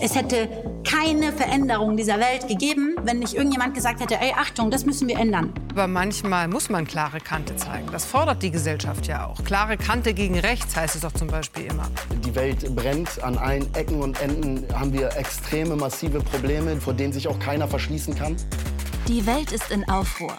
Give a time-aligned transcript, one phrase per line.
[0.00, 0.48] Es hätte
[0.88, 5.18] keine Veränderung dieser Welt gegeben, wenn nicht irgendjemand gesagt hätte, ey, Achtung, das müssen wir
[5.18, 5.52] ändern.
[5.72, 7.88] Aber manchmal muss man klare Kante zeigen.
[7.90, 9.42] Das fordert die Gesellschaft ja auch.
[9.42, 11.88] Klare Kante gegen rechts heißt es doch zum Beispiel immer.
[12.24, 13.22] Die Welt brennt.
[13.24, 17.66] An allen Ecken und Enden haben wir extreme, massive Probleme, vor denen sich auch keiner
[17.66, 18.36] verschließen kann.
[19.08, 20.36] Die Welt ist in Aufruhr.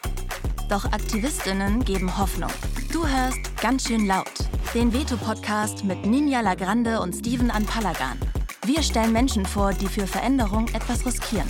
[0.69, 2.51] Doch Aktivistinnen geben Hoffnung.
[2.93, 4.31] Du hörst ganz schön laut.
[4.73, 8.17] Den Veto-Podcast mit Ninja Lagrande und Steven Anpalagan.
[8.71, 11.49] Wir stellen Menschen vor, die für Veränderung etwas riskieren.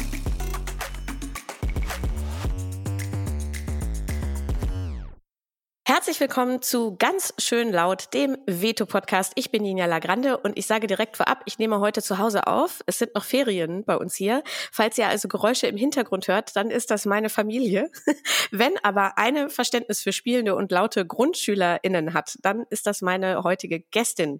[6.09, 9.33] Herzlich willkommen zu ganz schön laut, dem Veto-Podcast.
[9.35, 12.81] Ich bin Nina Lagrande und ich sage direkt vorab, ich nehme heute zu Hause auf.
[12.87, 14.41] Es sind noch Ferien bei uns hier.
[14.71, 17.91] Falls ihr also Geräusche im Hintergrund hört, dann ist das meine Familie.
[18.51, 23.79] Wenn aber eine Verständnis für spielende und laute GrundschülerInnen hat, dann ist das meine heutige
[23.79, 24.39] Gästin.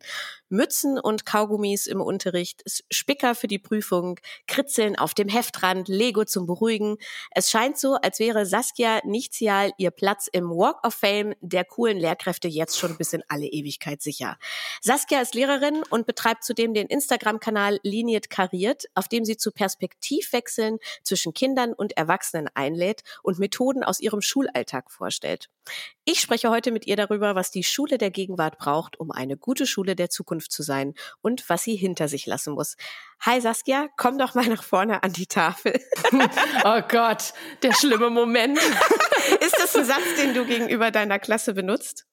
[0.50, 6.48] Mützen und Kaugummis im Unterricht, Spicker für die Prüfung, Kritzeln auf dem Heftrand, Lego zum
[6.48, 6.98] Beruhigen.
[7.30, 11.98] Es scheint so, als wäre Saskia Nichtzial ihr Platz im Walk of Fame der coolen
[11.98, 14.38] Lehrkräfte jetzt schon bis in alle Ewigkeit sicher.
[14.82, 20.80] Saskia ist Lehrerin und betreibt zudem den Instagram-Kanal Liniet Kariert, auf dem sie zu Perspektivwechseln
[21.04, 25.50] zwischen Kindern und Erwachsenen einlädt und Methoden aus ihrem Schulalltag vorstellt.
[26.06, 29.68] Ich spreche heute mit ihr darüber, was die Schule der Gegenwart braucht, um eine gute
[29.68, 32.76] Schule der Zukunft zu sein und was sie hinter sich lassen muss.
[33.22, 35.80] Hi Saskia, komm doch mal nach vorne an die Tafel.
[36.64, 38.58] oh Gott, der schlimme Moment.
[39.42, 42.09] Ist das ein Satz, den du gegenüber deiner Klasse benutzt?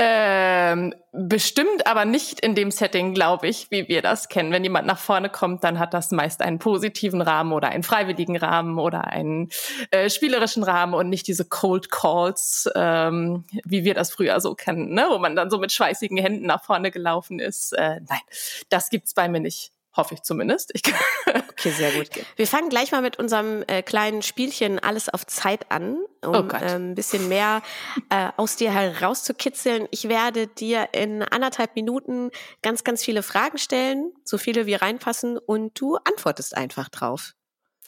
[0.00, 4.52] Ähm, bestimmt, aber nicht in dem Setting, glaube ich, wie wir das kennen.
[4.52, 8.36] Wenn jemand nach vorne kommt, dann hat das meist einen positiven Rahmen oder einen freiwilligen
[8.36, 9.50] Rahmen oder einen
[9.90, 14.94] äh, spielerischen Rahmen und nicht diese Cold Calls, ähm, wie wir das früher so kennen,
[14.94, 15.06] ne?
[15.10, 17.72] wo man dann so mit schweißigen Händen nach vorne gelaufen ist.
[17.72, 18.20] Äh, nein,
[18.68, 19.72] das gibt's bei mir nicht.
[19.98, 20.70] Hoffe ich zumindest.
[20.74, 20.82] Ich
[21.26, 22.08] okay, sehr gut.
[22.36, 26.54] Wir fangen gleich mal mit unserem äh, kleinen Spielchen Alles auf Zeit an, um oh
[26.54, 27.62] äh, ein bisschen mehr
[28.08, 29.88] äh, aus dir herauszukitzeln.
[29.90, 32.30] Ich werde dir in anderthalb Minuten
[32.62, 37.32] ganz, ganz viele Fragen stellen, so viele wie reinpassen, und du antwortest einfach drauf.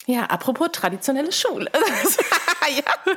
[0.05, 1.71] Ja, apropos traditionelle Schule.
[2.75, 3.13] ja.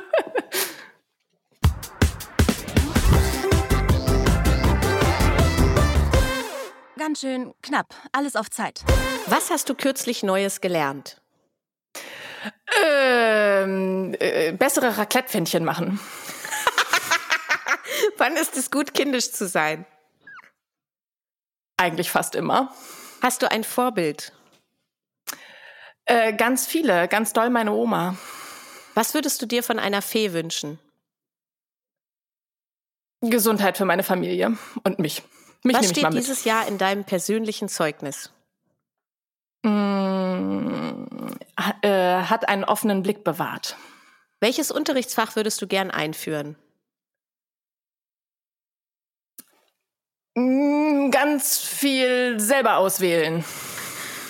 [6.97, 7.93] Ganz schön knapp.
[8.11, 8.83] Alles auf Zeit.
[9.27, 11.21] Was hast du kürzlich Neues gelernt?
[12.81, 15.99] Ähm, äh, bessere Raclette-Pfännchen machen.
[18.17, 19.85] Wann ist es gut, kindisch zu sein?
[21.77, 22.73] Eigentlich fast immer.
[23.21, 24.31] Hast du ein Vorbild?
[26.05, 28.15] Äh, ganz viele, ganz doll meine Oma.
[28.93, 30.79] Was würdest du dir von einer Fee wünschen?
[33.21, 35.23] Gesundheit für meine Familie und mich.
[35.65, 38.29] Mich Was steht dieses Jahr in deinem persönlichen Zeugnis?
[39.63, 41.07] Mmh,
[41.81, 43.75] äh, hat einen offenen Blick bewahrt.
[44.39, 46.55] Welches Unterrichtsfach würdest du gern einführen?
[50.35, 53.43] Mmh, ganz viel selber auswählen.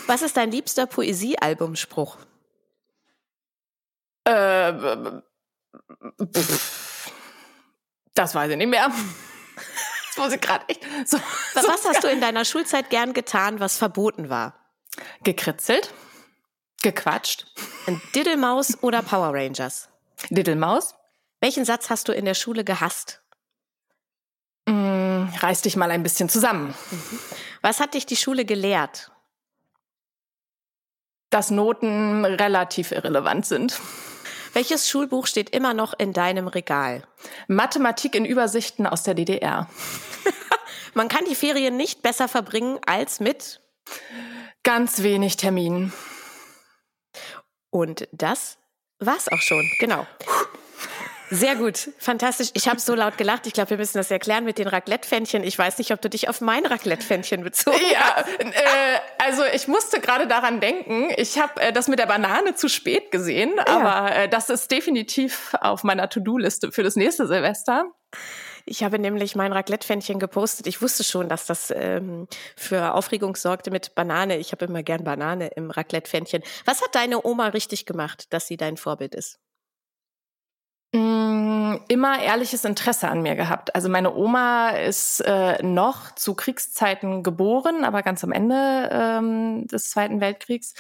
[0.08, 2.18] Was ist dein liebster Poesiealbumspruch?
[4.24, 4.72] Äh,
[6.34, 7.12] pff,
[8.14, 8.90] das weiß ich nicht mehr.
[10.16, 10.82] Das muss ich gerade echt.
[11.06, 11.20] So,
[11.54, 14.54] was so hast du in deiner Schulzeit gern getan, was verboten war?
[15.24, 15.94] Gekritzelt,
[16.82, 17.46] gequatscht.
[17.86, 19.90] Ein Diddlemaus oder Power Rangers?
[20.30, 20.96] Diddlemaus.
[21.42, 23.22] Welchen Satz hast du in der Schule gehasst?
[24.68, 26.74] Mm, reiß dich mal ein bisschen zusammen.
[27.62, 29.12] Was hat dich die Schule gelehrt?
[31.30, 33.82] Dass Noten relativ irrelevant sind.
[34.56, 37.04] Welches Schulbuch steht immer noch in deinem Regal?
[37.50, 39.70] Mathematik in Übersichten aus der DDR.
[40.94, 43.60] Man kann die Ferien nicht besser verbringen als mit
[44.64, 45.92] ganz wenig Terminen.
[47.70, 48.58] Und das
[49.00, 50.08] war's auch schon, genau.
[51.32, 52.52] Sehr gut, fantastisch.
[52.54, 53.48] Ich habe so laut gelacht.
[53.48, 55.44] Ich glaube, wir müssen das erklären mit den Raclette-Pfännchen.
[55.44, 58.30] Ich weiß nicht, ob du dich auf mein Raclette-Pfännchen bezogen ja, hast.
[58.40, 61.10] Äh, also ich musste gerade daran denken.
[61.18, 63.66] Ich habe äh, das mit der Banane zu spät gesehen, ja.
[63.68, 67.92] aber äh, das ist definitiv auf meiner To-Do-Liste für das nächste Silvester.
[68.68, 70.66] Ich habe nämlich mein Raclette-Pfännchen gepostet.
[70.66, 74.38] Ich wusste schon, dass das ähm, für Aufregung sorgte mit Banane.
[74.38, 76.42] Ich habe immer gern Banane im Raclette-Pfännchen.
[76.66, 79.40] Was hat deine Oma richtig gemacht, dass sie dein Vorbild ist?
[80.96, 83.76] Mm, immer ehrliches Interesse an mir gehabt.
[83.76, 89.90] Also meine Oma ist äh, noch zu Kriegszeiten geboren, aber ganz am Ende ähm, des
[89.90, 90.74] Zweiten Weltkriegs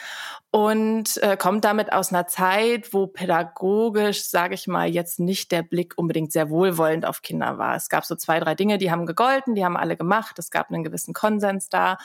[0.51, 5.63] und äh, kommt damit aus einer Zeit, wo pädagogisch, sage ich mal, jetzt nicht der
[5.63, 7.75] Blick unbedingt sehr wohlwollend auf Kinder war.
[7.75, 10.39] Es gab so zwei, drei Dinge, die haben gegolten, die haben alle gemacht.
[10.39, 11.97] Es gab einen gewissen Konsens da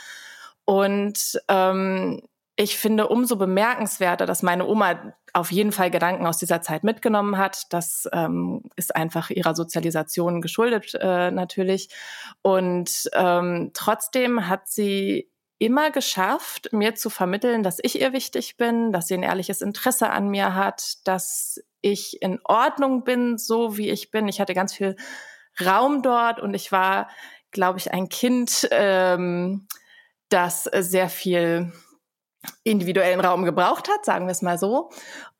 [0.64, 2.22] und ähm,
[2.60, 7.38] ich finde umso bemerkenswerter, dass meine Oma auf jeden Fall Gedanken aus dieser Zeit mitgenommen
[7.38, 7.72] hat.
[7.72, 11.88] Das ähm, ist einfach ihrer Sozialisation geschuldet äh, natürlich.
[12.42, 18.92] Und ähm, trotzdem hat sie immer geschafft, mir zu vermitteln, dass ich ihr wichtig bin,
[18.92, 23.88] dass sie ein ehrliches Interesse an mir hat, dass ich in Ordnung bin, so wie
[23.88, 24.28] ich bin.
[24.28, 24.96] Ich hatte ganz viel
[25.64, 27.08] Raum dort und ich war,
[27.52, 29.66] glaube ich, ein Kind, ähm,
[30.28, 31.72] das sehr viel
[32.64, 34.90] individuellen Raum gebraucht hat, sagen wir es mal so.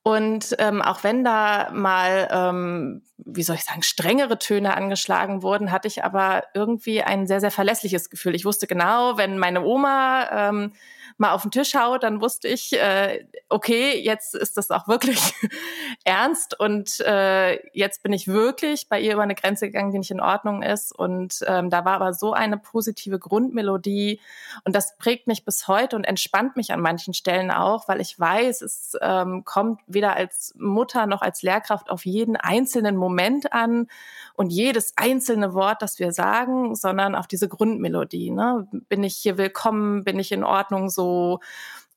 [0.03, 5.73] Und ähm, auch wenn da mal, ähm, wie soll ich sagen, strengere Töne angeschlagen wurden,
[5.73, 8.35] hatte ich aber irgendwie ein sehr, sehr verlässliches Gefühl.
[8.35, 10.73] Ich wusste genau, wenn meine Oma ähm,
[11.21, 15.35] mal auf den Tisch haut, dann wusste ich, äh, okay, jetzt ist das auch wirklich
[16.05, 20.11] ernst und äh, jetzt bin ich wirklich bei ihr über eine Grenze gegangen, die nicht
[20.11, 20.93] in Ordnung ist.
[20.93, 24.19] Und ähm, da war aber so eine positive Grundmelodie
[24.65, 28.19] und das prägt mich bis heute und entspannt mich an manchen Stellen auch, weil ich
[28.19, 33.89] weiß, es ähm, kommt weder als Mutter noch als Lehrkraft auf jeden einzelnen Moment an
[34.37, 38.31] und jedes einzelne Wort, das wir sagen, sondern auf diese Grundmelodie.
[38.31, 38.67] Ne?
[38.89, 40.03] Bin ich hier willkommen?
[40.05, 41.10] Bin ich in Ordnung so?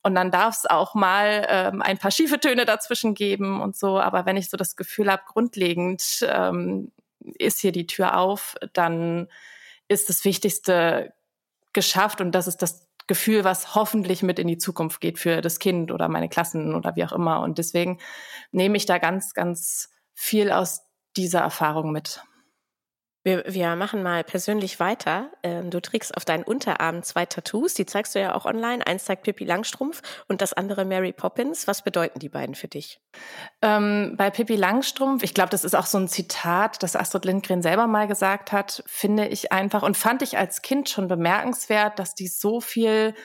[0.03, 3.99] Und dann darf es auch mal ähm, ein paar schiefe Töne dazwischen geben und so.
[3.99, 9.29] Aber wenn ich so das Gefühl habe, grundlegend ähm, ist hier die Tür auf, dann
[9.87, 11.13] ist das Wichtigste
[11.71, 15.59] geschafft und das ist das Gefühl, was hoffentlich mit in die Zukunft geht für das
[15.59, 17.41] Kind oder meine Klassen oder wie auch immer.
[17.41, 17.99] Und deswegen
[18.51, 20.83] nehme ich da ganz, ganz viel aus
[21.15, 22.23] dieser Erfahrung mit.
[23.23, 25.31] Wir, wir machen mal persönlich weiter.
[25.43, 28.85] Ähm, du trägst auf deinen Unterarm zwei Tattoos, die zeigst du ja auch online.
[28.85, 31.65] Eins zeigt Pippi Langstrumpf und das andere Mary Poppins.
[31.65, 32.99] Was bedeuten die beiden für dich?
[33.61, 37.61] Ähm, bei Pippi Langstrumpf, ich glaube, das ist auch so ein Zitat, das Astrid Lindgren
[37.61, 42.15] selber mal gesagt hat, finde ich einfach und fand ich als Kind schon bemerkenswert, dass
[42.15, 43.15] die so viel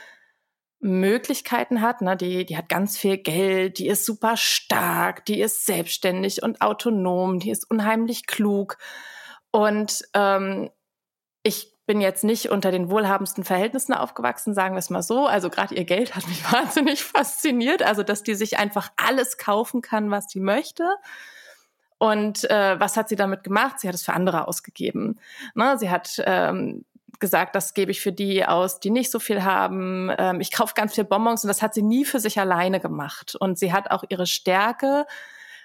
[0.80, 2.02] Möglichkeiten hat.
[2.02, 2.16] Ne?
[2.16, 7.40] Die, die hat ganz viel Geld, die ist super stark, die ist selbstständig und autonom,
[7.40, 8.78] die ist unheimlich klug.
[9.50, 10.70] Und ähm,
[11.42, 15.26] ich bin jetzt nicht unter den wohlhabendsten Verhältnissen aufgewachsen, sagen wir es mal so.
[15.26, 17.82] Also gerade ihr Geld hat mich wahnsinnig fasziniert.
[17.82, 20.84] Also dass die sich einfach alles kaufen kann, was sie möchte.
[21.96, 23.80] Und äh, was hat sie damit gemacht?
[23.80, 25.18] Sie hat es für andere ausgegeben.
[25.54, 25.78] Ne?
[25.78, 26.84] Sie hat ähm,
[27.18, 30.12] gesagt, das gebe ich für die aus, die nicht so viel haben.
[30.16, 33.34] Ähm, ich kaufe ganz viel Bonbons und das hat sie nie für sich alleine gemacht.
[33.34, 35.06] Und sie hat auch ihre Stärke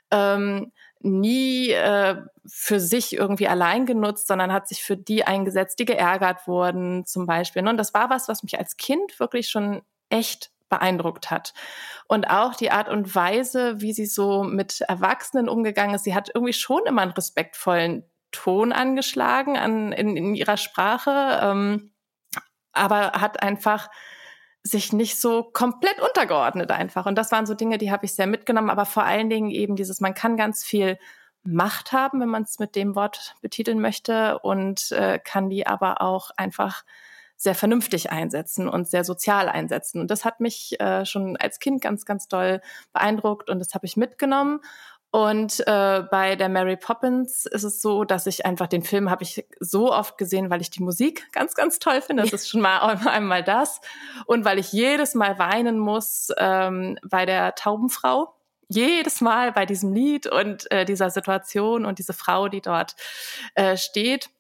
[0.09, 0.71] ähm,
[1.03, 2.15] nie äh,
[2.45, 7.25] für sich irgendwie allein genutzt, sondern hat sich für die eingesetzt, die geärgert wurden zum
[7.25, 7.67] Beispiel.
[7.67, 11.53] Und das war was, was mich als Kind wirklich schon echt beeindruckt hat.
[12.07, 16.31] Und auch die Art und Weise, wie sie so mit Erwachsenen umgegangen ist, sie hat
[16.33, 21.91] irgendwie schon immer einen respektvollen Ton angeschlagen an, in, in ihrer Sprache, ähm,
[22.71, 23.89] aber hat einfach
[24.63, 27.05] sich nicht so komplett untergeordnet einfach.
[27.05, 29.75] Und das waren so Dinge, die habe ich sehr mitgenommen, aber vor allen Dingen eben
[29.75, 30.97] dieses, man kann ganz viel
[31.43, 36.01] Macht haben, wenn man es mit dem Wort betiteln möchte und äh, kann die aber
[36.01, 36.83] auch einfach
[37.35, 39.99] sehr vernünftig einsetzen und sehr sozial einsetzen.
[39.99, 42.61] Und das hat mich äh, schon als Kind ganz, ganz doll
[42.93, 44.61] beeindruckt und das habe ich mitgenommen.
[45.13, 49.21] Und äh, bei der Mary Poppins ist es so, dass ich einfach den Film habe
[49.21, 52.23] ich so oft gesehen, weil ich die Musik ganz, ganz toll finde.
[52.23, 53.79] Das ist schon mal einmal das.
[54.25, 58.33] Und weil ich jedes Mal weinen muss ähm, bei der Taubenfrau.
[58.69, 62.95] Jedes Mal bei diesem Lied und äh, dieser Situation und diese Frau, die dort
[63.53, 64.31] äh, steht.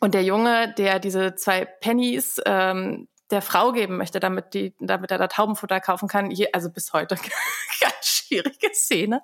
[0.00, 5.10] Und der Junge, der diese zwei Pennies ähm, der Frau geben möchte, damit die, damit
[5.10, 6.30] er da Taubenfutter kaufen kann.
[6.30, 7.16] Je, also bis heute
[7.80, 9.22] ganz schwierige Szene.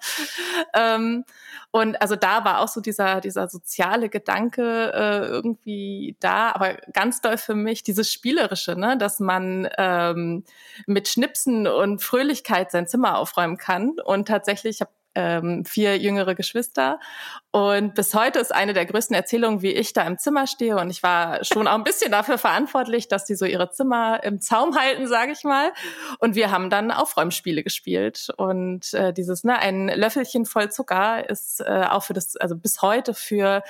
[0.75, 1.25] Ähm,
[1.71, 7.21] und also da war auch so dieser, dieser soziale Gedanke äh, irgendwie da, aber ganz
[7.21, 10.45] doll für mich dieses Spielerische, ne, dass man ähm,
[10.87, 14.01] mit Schnipsen und Fröhlichkeit sein Zimmer aufräumen kann.
[14.05, 17.01] Und tatsächlich, ich habe ähm, vier jüngere Geschwister.
[17.51, 20.77] Und bis heute ist eine der größten Erzählungen, wie ich da im Zimmer stehe.
[20.77, 24.41] Und ich war schon auch ein bisschen dafür verantwortlich, dass die so ihre Zimmer im
[24.41, 25.73] Zaum halten, sage ich mal.
[26.19, 28.29] Und wir haben dann Aufräumspiele gespielt.
[28.37, 32.83] Und äh, dieses, ne, ein Löffelchen voll Zucker ist äh, auch für das, also bis
[32.83, 33.63] heute für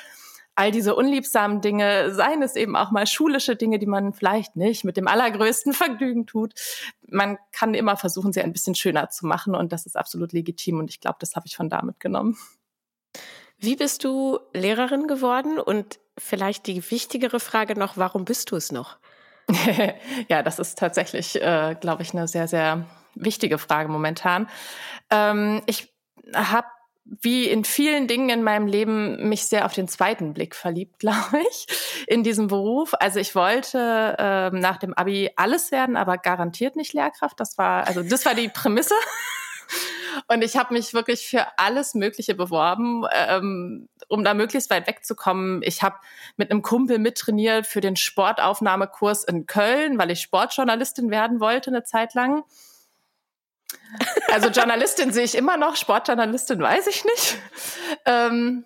[0.55, 4.85] all diese unliebsamen Dinge, seien es eben auch mal schulische Dinge, die man vielleicht nicht
[4.85, 6.55] mit dem allergrößten Vergnügen tut.
[7.07, 10.79] Man kann immer versuchen, sie ein bisschen schöner zu machen und das ist absolut legitim
[10.79, 12.37] und ich glaube, das habe ich von da mitgenommen.
[13.59, 18.73] Wie bist du Lehrerin geworden und vielleicht die wichtigere Frage noch, warum bist du es
[18.73, 18.99] noch?
[20.29, 24.49] ja, das ist tatsächlich, äh, glaube ich, eine sehr, sehr wichtige Frage momentan.
[25.11, 25.93] Ähm, ich
[26.35, 26.69] habe
[27.21, 31.43] wie in vielen Dingen in meinem Leben mich sehr auf den zweiten Blick verliebt, glaube
[31.51, 31.67] ich,
[32.07, 32.95] in diesem Beruf.
[32.99, 37.41] Also ich wollte äh, nach dem Abi alles werden, aber garantiert nicht Lehrkraft.
[37.41, 38.95] Das war also das war die Prämisse.
[40.27, 45.63] Und ich habe mich wirklich für alles Mögliche beworben, ähm, um da möglichst weit wegzukommen.
[45.63, 45.97] Ich habe
[46.37, 51.85] mit einem Kumpel mittrainiert für den Sportaufnahmekurs in Köln, weil ich Sportjournalistin werden wollte eine
[51.85, 52.43] Zeit lang.
[54.31, 57.39] Also Journalistin sehe ich immer noch, Sportjournalistin weiß ich nicht.
[58.07, 58.65] Ähm,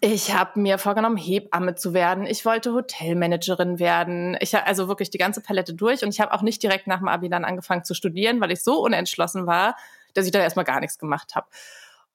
[0.00, 2.26] ich habe mir vorgenommen, Hebamme zu werden.
[2.26, 4.36] Ich wollte Hotelmanagerin werden.
[4.40, 7.08] Ich also wirklich die ganze Palette durch und ich habe auch nicht direkt nach dem
[7.08, 9.76] Abi dann angefangen zu studieren, weil ich so unentschlossen war,
[10.14, 11.46] dass ich da erstmal gar nichts gemacht habe.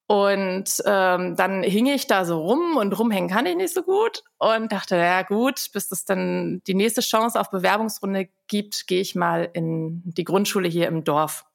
[0.07, 4.23] Und ähm, dann hing ich da so rum und rumhängen kann ich nicht so gut
[4.39, 9.15] und dachte, ja gut, bis es dann die nächste Chance auf Bewerbungsrunde gibt, gehe ich
[9.15, 11.45] mal in die Grundschule hier im Dorf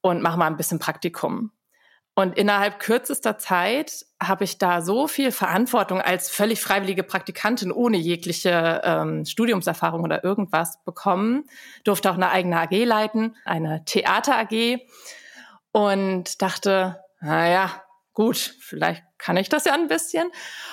[0.00, 1.52] und mache mal ein bisschen Praktikum.
[2.14, 7.96] Und innerhalb kürzester Zeit habe ich da so viel Verantwortung als völlig freiwillige Praktikantin ohne
[7.96, 11.44] jegliche ähm, Studiumserfahrung oder irgendwas bekommen.
[11.84, 14.80] Durfte auch eine eigene AG leiten, eine Theater AG
[15.70, 17.70] und dachte, naja,
[18.18, 20.28] gut, vielleicht kann ich das ja ein bisschen.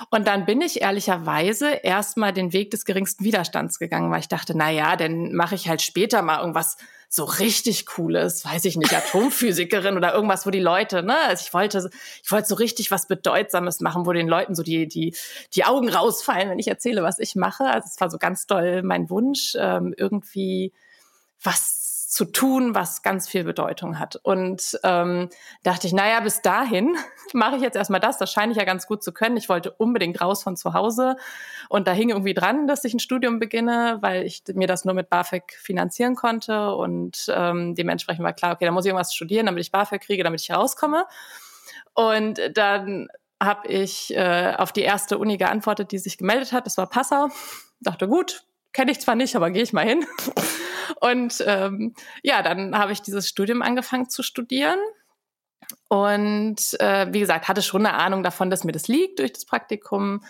[0.10, 4.58] Und dann bin ich ehrlicherweise erstmal den Weg des geringsten Widerstands gegangen, weil ich dachte,
[4.58, 6.76] na ja, dann mache ich halt später mal irgendwas
[7.08, 11.54] so richtig cooles, weiß ich nicht, Atomphysikerin oder irgendwas, wo die Leute, ne, also ich
[11.54, 11.88] wollte,
[12.24, 15.16] ich wollte so richtig was Bedeutsames machen, wo den Leuten so die, die,
[15.54, 17.66] die Augen rausfallen, wenn ich erzähle, was ich mache.
[17.66, 20.74] Also es war so ganz doll mein Wunsch, ähm, irgendwie
[21.44, 24.18] was zu tun, was ganz viel Bedeutung hat.
[24.18, 25.30] Und ähm,
[25.64, 26.96] dachte ich, naja, bis dahin
[27.34, 28.18] mache ich jetzt erstmal das.
[28.18, 29.38] Das scheine ich ja ganz gut zu können.
[29.38, 31.16] Ich wollte unbedingt raus von zu Hause.
[31.70, 34.94] Und da hing irgendwie dran, dass ich ein Studium beginne, weil ich mir das nur
[34.94, 36.76] mit BAföG finanzieren konnte.
[36.76, 40.24] Und ähm, dementsprechend war klar, okay, da muss ich irgendwas studieren, damit ich BAföG kriege,
[40.24, 41.06] damit ich rauskomme.
[41.94, 43.08] Und dann
[43.42, 46.66] habe ich äh, auf die erste Uni geantwortet, die sich gemeldet hat.
[46.66, 47.30] Das war Passau.
[47.80, 48.46] Dachte, gut,
[48.76, 50.06] kenne ich zwar nicht, aber gehe ich mal hin.
[51.00, 54.80] Und ähm, ja, dann habe ich dieses Studium angefangen zu studieren.
[55.88, 59.46] Und äh, wie gesagt, hatte schon eine Ahnung davon, dass mir das liegt durch das
[59.46, 60.24] Praktikum.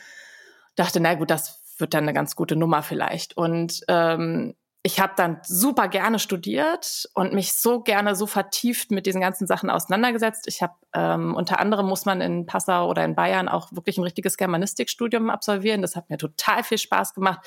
[0.76, 3.36] Dachte, na gut, das wird dann eine ganz gute Nummer vielleicht.
[3.36, 9.08] Und ähm, ich habe dann super gerne studiert und mich so gerne so vertieft mit
[9.08, 10.48] diesen ganzen Sachen auseinandergesetzt.
[10.48, 14.04] Ich habe ähm, unter anderem muss man in Passau oder in Bayern auch wirklich ein
[14.04, 15.82] richtiges Germanistikstudium absolvieren.
[15.82, 17.40] Das hat mir total viel Spaß gemacht.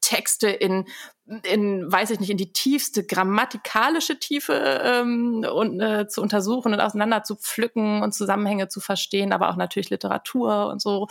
[0.00, 0.86] Texte in
[1.42, 6.80] in, weiß ich nicht, in die tiefste grammatikalische Tiefe ähm, und, äh, zu untersuchen und
[6.80, 11.08] auseinander zu pflücken und Zusammenhänge zu verstehen, aber auch natürlich Literatur und so.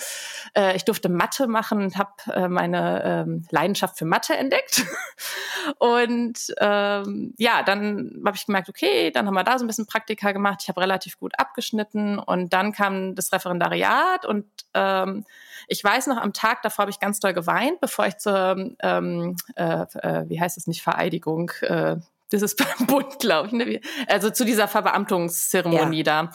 [0.56, 4.86] Äh, ich durfte Mathe machen und habe äh, meine ähm, Leidenschaft für Mathe entdeckt.
[5.80, 9.86] und ähm, ja, dann habe ich gemerkt, okay, dann haben wir da so ein bisschen
[9.86, 10.60] Praktika gemacht.
[10.62, 15.26] Ich habe relativ gut abgeschnitten und dann kam das Referendariat und ähm,
[15.68, 19.36] ich weiß noch, am Tag davor habe ich ganz doll geweint, bevor ich zur, ähm,
[19.56, 21.98] äh, äh, wie heißt es nicht, Vereidigung, äh,
[22.32, 23.82] das ist beim Bund, glaube ich, ne?
[24.08, 26.24] also zu dieser Verbeamtungszeremonie ja.
[26.24, 26.32] da.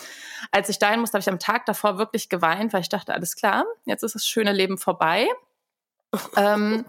[0.53, 3.37] Als ich dahin musste, habe ich am Tag davor wirklich geweint, weil ich dachte, alles
[3.37, 5.29] klar, jetzt ist das schöne Leben vorbei.
[6.37, 6.85] ähm,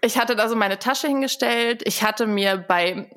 [0.00, 1.82] ich hatte da so meine Tasche hingestellt.
[1.84, 3.10] Ich hatte mir bei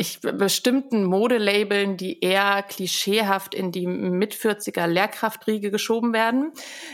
[0.00, 6.52] ich bestimmten Modelabeln, die eher klischeehaft in die mit 40er Lehrkraftriege geschoben werden,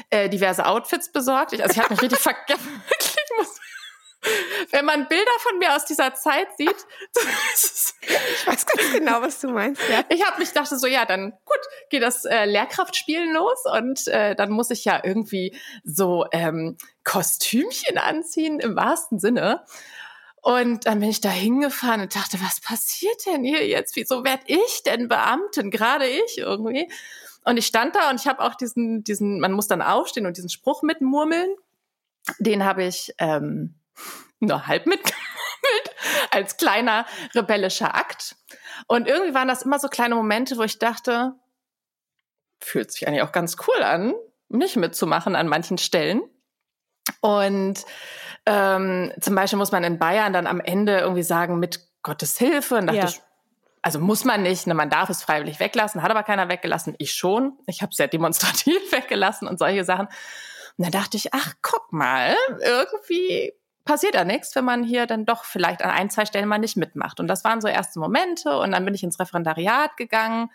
[0.09, 1.53] äh, diverse Outfits besorgt.
[1.53, 2.83] Ich, also ich habe mich richtig vergessen.
[4.71, 6.69] Wenn man Bilder von mir aus dieser Zeit sieht,
[7.13, 9.83] ich weiß ganz genau, was du meinst.
[9.91, 10.03] Ja.
[10.09, 14.35] Ich habe mich dachte so, ja, dann gut, geht das äh, Lehrkraftspielen los und äh,
[14.35, 19.63] dann muss ich ja irgendwie so ähm, Kostümchen anziehen im wahrsten Sinne.
[20.45, 23.97] Und dann bin ich da hingefahren und dachte, was passiert denn hier jetzt?
[23.97, 25.71] Wieso werd ich denn Beamtin?
[25.71, 26.87] Gerade ich irgendwie.
[27.45, 30.37] Und ich stand da und ich habe auch diesen, diesen, man muss dann aufstehen und
[30.37, 31.49] diesen Spruch mitmurmeln.
[32.41, 33.77] Den habe ich ähm,
[34.39, 35.97] nur halb mitgemurmelt,
[36.31, 38.37] als kleiner rebellischer Akt.
[38.87, 41.37] Und irgendwie waren das immer so kleine Momente, wo ich dachte,
[42.61, 44.13] fühlt sich eigentlich auch ganz cool an,
[44.51, 46.21] nicht mitzumachen an manchen Stellen.
[47.23, 47.87] Und
[48.47, 52.77] ähm, zum Beispiel muss man in Bayern dann am Ende irgendwie sagen, mit Gottes Hilfe.
[52.77, 53.23] Und dachte ja.
[53.83, 56.95] also muss man nicht, ne, man darf es freiwillig weglassen, hat aber keiner weggelassen.
[56.99, 57.59] Ich schon.
[57.67, 60.07] Ich habe sehr demonstrativ weggelassen und solche Sachen.
[60.77, 63.53] Und dann dachte ich, ach, guck mal, irgendwie
[63.85, 66.77] passiert da nichts, wenn man hier dann doch vielleicht an ein, zwei Stellen mal nicht
[66.77, 67.21] mitmacht.
[67.21, 68.59] Und das waren so erste Momente.
[68.59, 70.51] Und dann bin ich ins Referendariat gegangen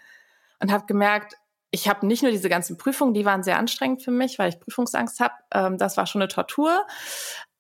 [0.60, 1.36] und habe gemerkt,
[1.72, 4.60] ich habe nicht nur diese ganzen Prüfungen, die waren sehr anstrengend für mich, weil ich
[4.60, 5.36] Prüfungsangst habe.
[5.54, 6.86] Ähm, das war schon eine Tortur.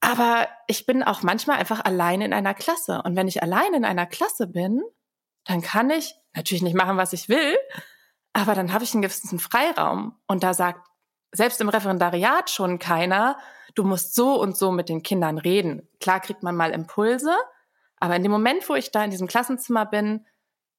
[0.01, 3.01] Aber ich bin auch manchmal einfach alleine in einer Klasse.
[3.03, 4.82] Und wenn ich alleine in einer Klasse bin,
[5.46, 7.58] dann kann ich natürlich nicht machen, was ich will,
[8.34, 10.88] Aber dann habe ich einen gewissen Freiraum und da sagt
[11.32, 13.38] selbst im Referendariat schon keiner,
[13.75, 15.88] du musst so und so mit den Kindern reden.
[16.00, 17.36] Klar kriegt man mal Impulse,
[17.98, 20.25] aber in dem Moment, wo ich da in diesem Klassenzimmer bin,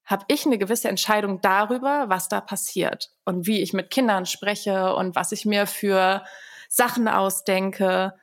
[0.05, 4.95] habe ich eine gewisse Entscheidung darüber, was da passiert und wie ich mit Kindern spreche
[4.95, 6.23] und was ich mir für
[6.67, 8.13] Sachen ausdenke.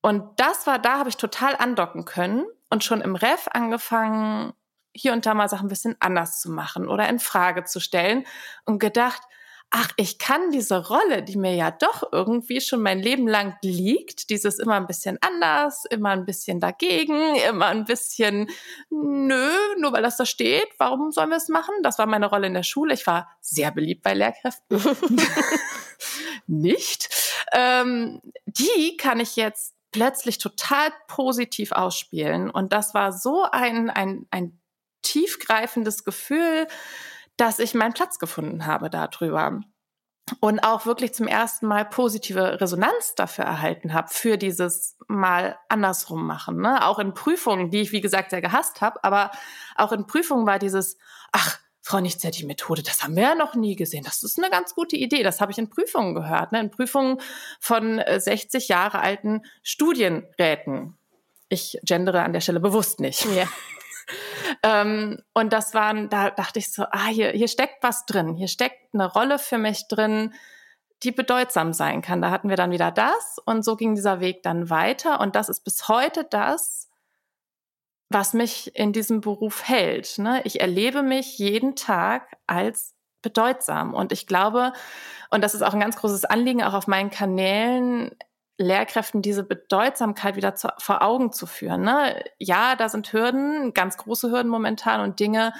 [0.00, 4.52] Und das war, da habe ich total andocken können und schon im Ref angefangen,
[4.94, 8.24] hier und da mal Sachen ein bisschen anders zu machen oder in Frage zu stellen
[8.64, 9.22] und gedacht,
[9.70, 14.30] ach, ich kann diese Rolle, die mir ja doch irgendwie schon mein Leben lang liegt,
[14.30, 18.48] dieses immer ein bisschen anders, immer ein bisschen dagegen, immer ein bisschen,
[18.88, 21.74] nö, nur weil das da steht, warum sollen wir es machen?
[21.82, 22.94] Das war meine Rolle in der Schule.
[22.94, 24.80] Ich war sehr beliebt bei Lehrkräften.
[26.46, 27.08] Nicht.
[27.52, 32.50] Ähm, die kann ich jetzt plötzlich total positiv ausspielen.
[32.50, 34.60] Und das war so ein, ein, ein
[35.02, 36.66] tiefgreifendes Gefühl,
[37.36, 39.60] dass ich meinen Platz gefunden habe darüber
[40.40, 46.26] und auch wirklich zum ersten Mal positive Resonanz dafür erhalten habe, für dieses Mal andersrum
[46.26, 46.60] machen.
[46.60, 46.84] Ne?
[46.86, 49.30] Auch in Prüfungen, die ich, wie gesagt, sehr gehasst habe, aber
[49.76, 50.98] auch in Prüfungen war dieses,
[51.32, 54.04] ach, Frau Nichtser, die Methode, das haben wir ja noch nie gesehen.
[54.04, 55.22] Das ist eine ganz gute Idee.
[55.22, 56.60] Das habe ich in Prüfungen gehört, ne?
[56.60, 57.18] in Prüfungen
[57.60, 60.98] von 60 äh, Jahre alten Studienräten.
[61.48, 63.24] Ich gendere an der Stelle bewusst nicht.
[63.34, 63.48] Ja.
[64.62, 68.34] ähm, und das waren, da dachte ich so, ah, hier, hier steckt was drin.
[68.34, 70.34] Hier steckt eine Rolle für mich drin,
[71.04, 72.20] die bedeutsam sein kann.
[72.20, 75.20] Da hatten wir dann wieder das und so ging dieser Weg dann weiter.
[75.20, 76.87] Und das ist bis heute das,
[78.10, 80.18] was mich in diesem Beruf hält.
[80.18, 80.40] Ne?
[80.44, 83.94] Ich erlebe mich jeden Tag als bedeutsam.
[83.94, 84.72] Und ich glaube,
[85.30, 88.12] und das ist auch ein ganz großes Anliegen, auch auf meinen Kanälen,
[88.58, 91.82] Lehrkräften diese Bedeutsamkeit wieder zu, vor Augen zu führen.
[91.82, 92.24] Ne?
[92.38, 95.52] Ja, da sind Hürden, ganz große Hürden momentan und Dinge,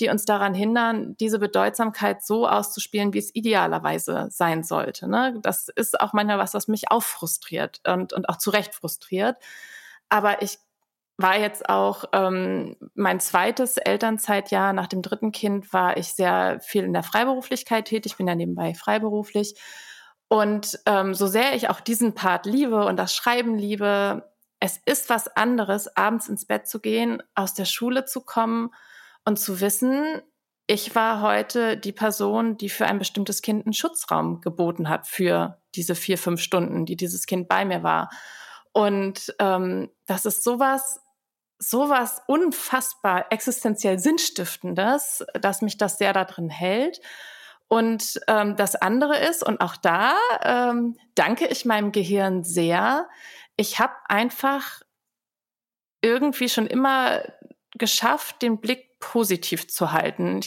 [0.00, 5.08] die uns daran hindern, diese Bedeutsamkeit so auszuspielen, wie es idealerweise sein sollte.
[5.08, 5.38] Ne?
[5.42, 9.36] Das ist auch manchmal was, was mich auch frustriert und, und auch zu Recht frustriert.
[10.08, 10.58] Aber ich
[11.20, 16.84] war jetzt auch ähm, mein zweites Elternzeitjahr nach dem dritten Kind war ich sehr viel
[16.84, 19.54] in der Freiberuflichkeit tätig, bin ja nebenbei freiberuflich
[20.28, 24.30] und ähm, so sehr ich auch diesen Part liebe und das Schreiben liebe,
[24.60, 28.70] es ist was anderes, abends ins Bett zu gehen, aus der Schule zu kommen
[29.24, 30.22] und zu wissen,
[30.68, 35.58] ich war heute die Person, die für ein bestimmtes Kind einen Schutzraum geboten hat für
[35.74, 38.08] diese vier, fünf Stunden, die dieses Kind bei mir war.
[38.72, 41.00] Und ähm, das ist sowas,
[41.60, 47.00] sowas unfassbar existenziell Sinnstiftendes, dass mich das sehr darin hält.
[47.68, 53.08] Und ähm, das andere ist, und auch da ähm, danke ich meinem Gehirn sehr,
[53.56, 54.80] ich habe einfach
[56.00, 57.22] irgendwie schon immer
[57.78, 60.40] geschafft, den Blick positiv zu halten.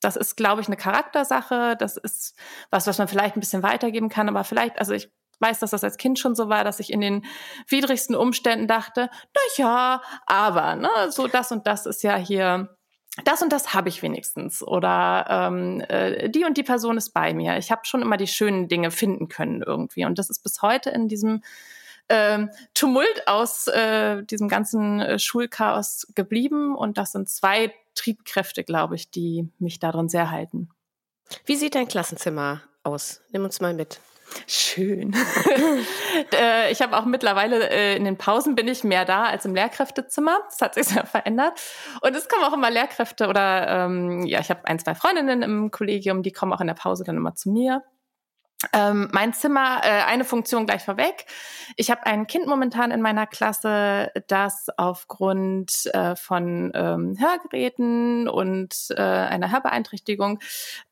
[0.00, 1.76] das ist, glaube ich, eine Charaktersache.
[1.78, 2.36] Das ist
[2.70, 4.28] was, was man vielleicht ein bisschen weitergeben kann.
[4.28, 7.00] Aber vielleicht, also ich weiß, dass das als Kind schon so war, dass ich in
[7.00, 7.24] den
[7.68, 12.76] widrigsten Umständen dachte, na ja, aber, ne, so das und das ist ja hier
[13.22, 17.32] das und das habe ich wenigstens oder ähm, äh, die und die Person ist bei
[17.32, 17.56] mir.
[17.58, 20.90] Ich habe schon immer die schönen Dinge finden können irgendwie und das ist bis heute
[20.90, 21.42] in diesem
[22.08, 28.96] ähm, Tumult aus äh, diesem ganzen äh, Schulchaos geblieben und das sind zwei Triebkräfte, glaube
[28.96, 30.70] ich, die mich darin sehr halten.
[31.46, 33.22] Wie sieht dein Klassenzimmer aus?
[33.30, 34.00] Nimm uns mal mit.
[34.46, 35.14] Schön.
[36.32, 39.54] Äh, ich habe auch mittlerweile äh, in den Pausen bin ich mehr da als im
[39.54, 40.38] Lehrkräftezimmer.
[40.48, 41.60] Das hat sich sehr verändert.
[42.00, 45.70] Und es kommen auch immer Lehrkräfte oder ähm, ja, ich habe ein, zwei Freundinnen im
[45.70, 47.82] Kollegium, die kommen auch in der Pause dann immer zu mir.
[48.72, 51.26] Ähm, mein Zimmer, äh, eine Funktion gleich vorweg.
[51.76, 58.74] Ich habe ein Kind momentan in meiner Klasse, das aufgrund äh, von ähm, Hörgeräten und
[58.90, 60.38] äh, einer Hörbeeinträchtigung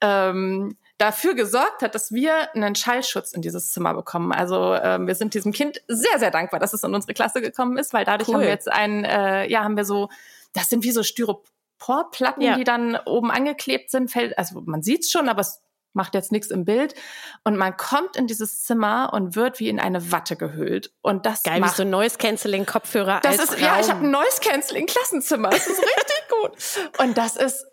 [0.01, 4.33] ähm, dafür gesorgt hat, dass wir einen Schallschutz in dieses Zimmer bekommen.
[4.33, 7.77] Also ähm, wir sind diesem Kind sehr, sehr dankbar, dass es in unsere Klasse gekommen
[7.77, 8.37] ist, weil dadurch cool.
[8.37, 10.11] haben wir jetzt ein, äh, ja, haben wir so,
[10.53, 12.57] das sind wie so Styroporplatten, ja.
[12.57, 14.13] die dann oben angeklebt sind.
[14.13, 15.61] Fällt, also man sieht's schon, aber es
[15.93, 16.95] macht jetzt nichts im Bild.
[17.43, 20.93] Und man kommt in dieses Zimmer und wird wie in eine Watte gehüllt.
[21.03, 23.61] Und das Geil, macht, wie so Noise Cancelling Kopfhörer das ist, Raum.
[23.61, 25.51] Ja, ich habe ein Noise Cancelling Klassenzimmer.
[25.51, 26.53] Das ist richtig gut.
[26.99, 27.67] Und das ist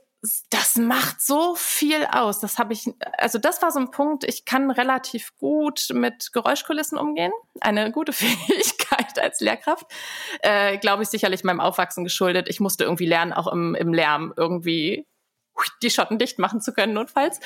[0.50, 2.40] das macht so viel aus.
[2.40, 6.98] Das habe ich, also das war so ein Punkt, ich kann relativ gut mit Geräuschkulissen
[6.98, 7.32] umgehen.
[7.62, 9.86] Eine gute Fähigkeit als Lehrkraft.
[10.42, 12.50] Äh, Glaube ich sicherlich meinem Aufwachsen geschuldet.
[12.50, 15.08] Ich musste irgendwie lernen, auch im, im Lärm irgendwie
[15.84, 17.40] die Schotten dicht machen zu können, notfalls.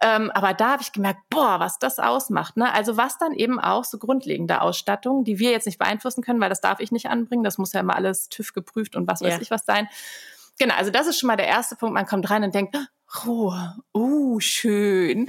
[0.00, 2.56] Ähm, aber da habe ich gemerkt, boah, was das ausmacht.
[2.56, 2.72] Ne?
[2.72, 6.48] Also was dann eben auch so grundlegende Ausstattung, die wir jetzt nicht beeinflussen können, weil
[6.48, 7.44] das darf ich nicht anbringen.
[7.44, 9.40] Das muss ja immer alles TÜV geprüft und was weiß ja.
[9.40, 9.88] ich was sein.
[10.58, 11.94] Genau, also das ist schon mal der erste Punkt.
[11.94, 12.76] Man kommt rein und denkt,
[13.24, 13.76] Ruhe.
[13.94, 15.28] Uh, schön.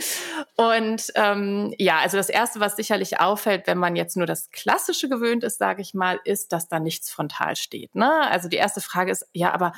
[0.55, 5.09] Und ähm, ja, also das Erste, was sicherlich auffällt, wenn man jetzt nur das Klassische
[5.09, 7.93] gewöhnt ist, sage ich mal, ist, dass da nichts frontal steht.
[7.95, 8.11] Ne?
[8.29, 9.73] Also die erste Frage ist, ja, aber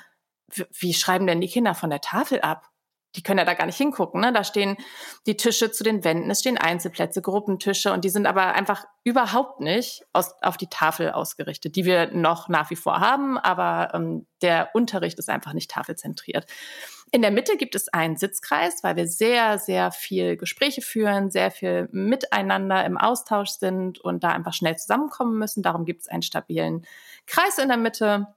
[0.79, 2.69] wie schreiben denn die Kinder von der Tafel ab?
[3.15, 4.21] Die können ja da gar nicht hingucken.
[4.21, 4.31] Ne?
[4.31, 4.77] Da stehen
[5.25, 9.61] die Tische zu den Wänden, es stehen Einzelplätze, Gruppentische und die sind aber einfach überhaupt
[9.61, 14.27] nicht aus, auf die Tafel ausgerichtet, die wir noch nach wie vor haben, aber ähm,
[14.41, 16.45] der Unterricht ist einfach nicht tafelzentriert.
[17.11, 21.49] In der Mitte gibt es einen Sitzkreis, weil wir sehr, sehr viel Gespräche führen, sehr
[21.49, 25.63] viel miteinander im Austausch sind und da einfach schnell zusammenkommen müssen.
[25.63, 26.85] Darum gibt es einen stabilen
[27.25, 28.27] Kreis in der Mitte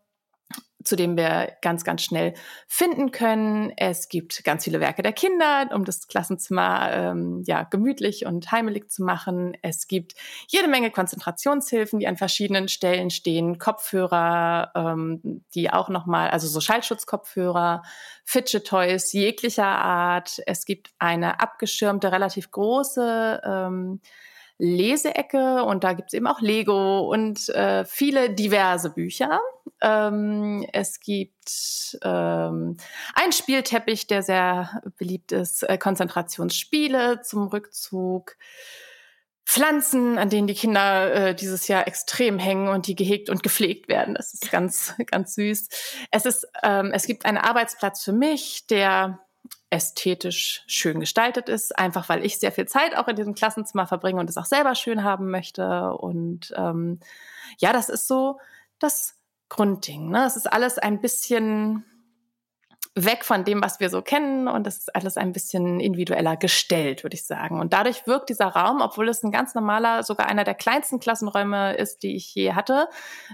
[0.84, 2.34] zu dem wir ganz, ganz schnell
[2.66, 3.72] finden können.
[3.76, 8.90] Es gibt ganz viele Werke der Kinder, um das Klassenzimmer ähm, ja gemütlich und heimelig
[8.90, 9.56] zu machen.
[9.62, 10.14] Es gibt
[10.48, 16.60] jede Menge Konzentrationshilfen, die an verschiedenen Stellen stehen, Kopfhörer, ähm, die auch nochmal, also so
[16.60, 17.82] Schallschutzkopfhörer,
[18.24, 20.40] Fidget Toys jeglicher Art.
[20.46, 24.00] Es gibt eine abgeschirmte, relativ große ähm,
[24.58, 29.40] Leseecke und da gibt's eben auch Lego und äh, viele diverse Bücher.
[29.80, 32.76] Ähm, es gibt ähm,
[33.14, 38.36] einen Spielteppich, der sehr beliebt ist, äh, Konzentrationsspiele zum Rückzug.
[39.44, 43.88] Pflanzen, an denen die Kinder äh, dieses Jahr extrem hängen und die gehegt und gepflegt
[43.88, 44.14] werden.
[44.14, 45.68] Das ist ganz, ganz süß.
[46.10, 49.18] Es ist, ähm, es gibt einen Arbeitsplatz für mich, der
[49.72, 54.20] ästhetisch schön gestaltet ist, einfach weil ich sehr viel Zeit auch in diesem Klassenzimmer verbringe
[54.20, 55.94] und es auch selber schön haben möchte.
[55.94, 57.00] Und ähm,
[57.58, 58.38] ja, das ist so
[58.78, 59.16] das
[59.48, 60.10] Grundding.
[60.10, 60.26] Ne?
[60.26, 61.84] Es ist alles ein bisschen
[62.94, 67.02] weg von dem, was wir so kennen und es ist alles ein bisschen individueller gestellt,
[67.02, 67.58] würde ich sagen.
[67.58, 71.74] Und dadurch wirkt dieser Raum, obwohl es ein ganz normaler, sogar einer der kleinsten Klassenräume
[71.76, 72.88] ist, die ich je hatte,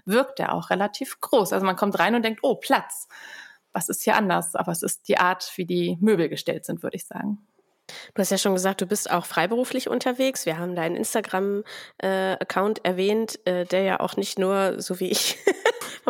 [0.04, 1.52] wirkt er auch relativ groß.
[1.52, 3.08] Also man kommt rein und denkt, oh, Platz
[3.78, 4.56] was ist hier anders?
[4.56, 7.38] Aber es ist die Art, wie die Möbel gestellt sind, würde ich sagen.
[8.12, 10.44] Du hast ja schon gesagt, du bist auch freiberuflich unterwegs.
[10.46, 15.38] Wir haben deinen Instagram-Account äh, erwähnt, äh, der ja auch nicht nur, so wie ich,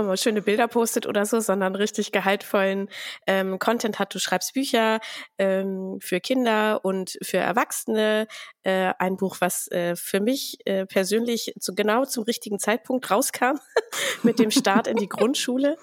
[0.03, 2.89] mal schöne Bilder postet oder so, sondern richtig gehaltvollen
[3.27, 4.15] ähm, Content hat.
[4.15, 5.01] Du schreibst Bücher
[5.39, 8.27] ähm, für Kinder und für Erwachsene.
[8.63, 13.59] Äh, ein Buch, was äh, für mich äh, persönlich zu, genau zum richtigen Zeitpunkt rauskam,
[14.23, 15.77] mit dem Start in die Grundschule,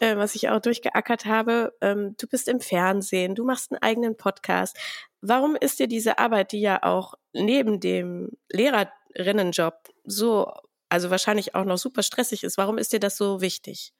[0.00, 1.72] äh, was ich auch durchgeackert habe.
[1.80, 4.76] Ähm, du bist im Fernsehen, du machst einen eigenen Podcast.
[5.20, 10.52] Warum ist dir diese Arbeit, die ja auch neben dem Lehrerinnenjob so
[10.92, 12.58] also wahrscheinlich auch noch super stressig ist.
[12.58, 13.94] Warum ist dir das so wichtig?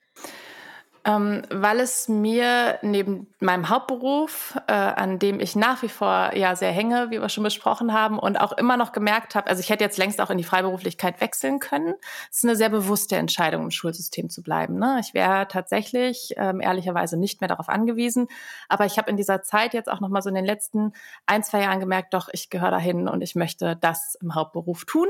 [1.05, 6.55] Ähm, weil es mir neben meinem Hauptberuf, äh, an dem ich nach wie vor ja
[6.55, 9.69] sehr hänge, wie wir schon besprochen haben, und auch immer noch gemerkt habe, also ich
[9.69, 11.95] hätte jetzt längst auch in die Freiberuflichkeit wechseln können.
[12.31, 14.79] Es ist eine sehr bewusste Entscheidung, im Schulsystem zu bleiben.
[14.79, 14.99] Ne?
[15.01, 18.29] Ich wäre tatsächlich ähm, ehrlicherweise nicht mehr darauf angewiesen,
[18.69, 20.93] aber ich habe in dieser Zeit jetzt auch noch mal so in den letzten
[21.27, 25.09] ein, zwei Jahren gemerkt, doch, ich gehöre dahin und ich möchte das im Hauptberuf tun.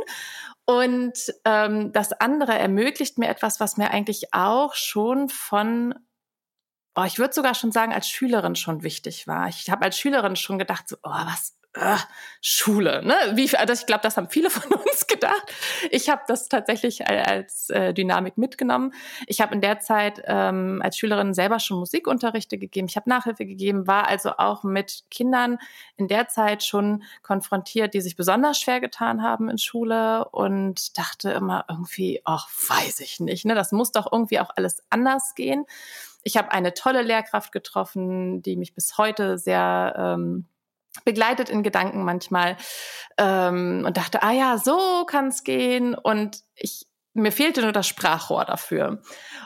[0.65, 5.95] Und ähm, das andere ermöglicht mir etwas, was mir eigentlich auch schon von,
[6.95, 9.49] oh, ich würde sogar schon sagen, als Schülerin schon wichtig war.
[9.49, 11.97] Ich habe als Schülerin schon gedacht, so, oh, was äh,
[12.41, 13.03] Schule.
[13.05, 13.15] Ne?
[13.35, 15.43] Wie, also ich glaube, das haben viele von uns gedacht.
[15.91, 18.93] Ich habe das tatsächlich als äh, Dynamik mitgenommen.
[19.27, 22.89] Ich habe in der Zeit ähm, als Schülerin selber schon Musikunterrichte gegeben.
[22.89, 25.59] Ich habe Nachhilfe gegeben, war also auch mit Kindern
[25.97, 31.31] in der Zeit schon konfrontiert, die sich besonders schwer getan haben in Schule und dachte
[31.31, 33.45] immer irgendwie, ach, weiß ich nicht.
[33.45, 33.55] Ne?
[33.55, 35.65] Das muss doch irgendwie auch alles anders gehen.
[36.25, 40.47] Ich habe eine tolle Lehrkraft getroffen, die mich bis heute sehr ähm,
[41.05, 42.57] begleitet in Gedanken manchmal
[43.19, 45.95] ähm, und dachte, ah ja, so kann es gehen.
[45.95, 49.03] Und ich mir fehlte nur das Sprachrohr dafür.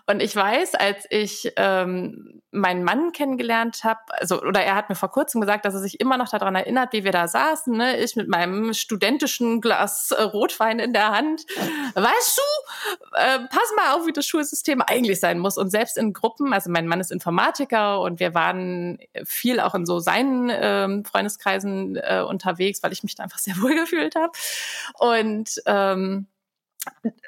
[0.07, 4.95] Und ich weiß, als ich ähm, meinen Mann kennengelernt habe, also oder er hat mir
[4.95, 7.99] vor kurzem gesagt, dass er sich immer noch daran erinnert, wie wir da saßen, ne?
[7.99, 11.45] ich mit meinem studentischen Glas äh, Rotwein in der Hand.
[11.95, 15.59] Weißt du, äh, pass mal auf, wie das Schulsystem eigentlich sein muss.
[15.59, 19.87] Und selbst in Gruppen, also mein Mann ist Informatiker und wir waren viel auch in
[19.87, 24.33] so seinen ähm, Freundeskreisen äh, unterwegs, weil ich mich da einfach sehr wohl gefühlt habe.
[25.01, 26.29] Und ähm,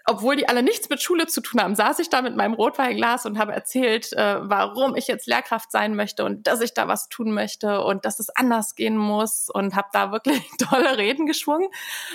[0.09, 3.27] obwohl die alle nichts mit Schule zu tun haben, saß ich da mit meinem Rotweinglas
[3.27, 7.09] und habe erzählt, äh, warum ich jetzt Lehrkraft sein möchte und dass ich da was
[7.11, 11.69] tun möchte und dass es anders gehen muss und habe da wirklich tolle Reden geschwungen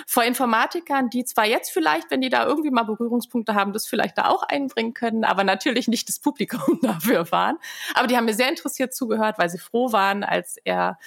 [0.06, 4.18] vor Informatikern, die zwar jetzt vielleicht, wenn die da irgendwie mal Berührungspunkte haben, das vielleicht
[4.18, 7.58] da auch einbringen können, aber natürlich nicht das Publikum dafür waren.
[7.94, 10.98] Aber die haben mir sehr interessiert zugehört, weil sie froh waren, als eher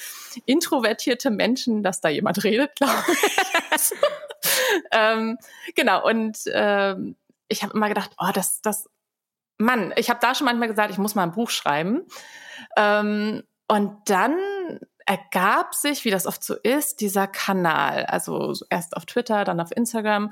[0.46, 3.92] introvertierte Menschen, dass da jemand redet, glaube ich.
[4.92, 5.38] ähm,
[5.76, 7.16] genau, und ähm,
[7.48, 8.90] ich habe immer gedacht, oh, das, das,
[9.58, 12.04] Mann, ich habe da schon manchmal gesagt, ich muss mal ein Buch schreiben.
[12.76, 14.38] Ähm, und dann
[15.06, 18.06] ergab sich, wie das oft so ist, dieser Kanal.
[18.06, 20.32] Also erst auf Twitter, dann auf Instagram.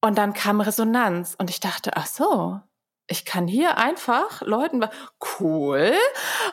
[0.00, 1.34] Und dann kam Resonanz.
[1.38, 2.60] Und ich dachte, ach so,
[3.10, 4.84] ich kann hier einfach Leuten,
[5.40, 5.92] cool.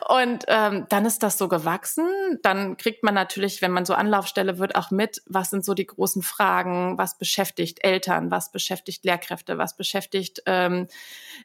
[0.08, 2.08] Und ähm, dann ist das so gewachsen.
[2.42, 5.86] Dann kriegt man natürlich, wenn man so Anlaufstelle wird, auch mit, was sind so die
[5.86, 10.88] großen Fragen, was beschäftigt Eltern, was beschäftigt Lehrkräfte, was beschäftigt ähm,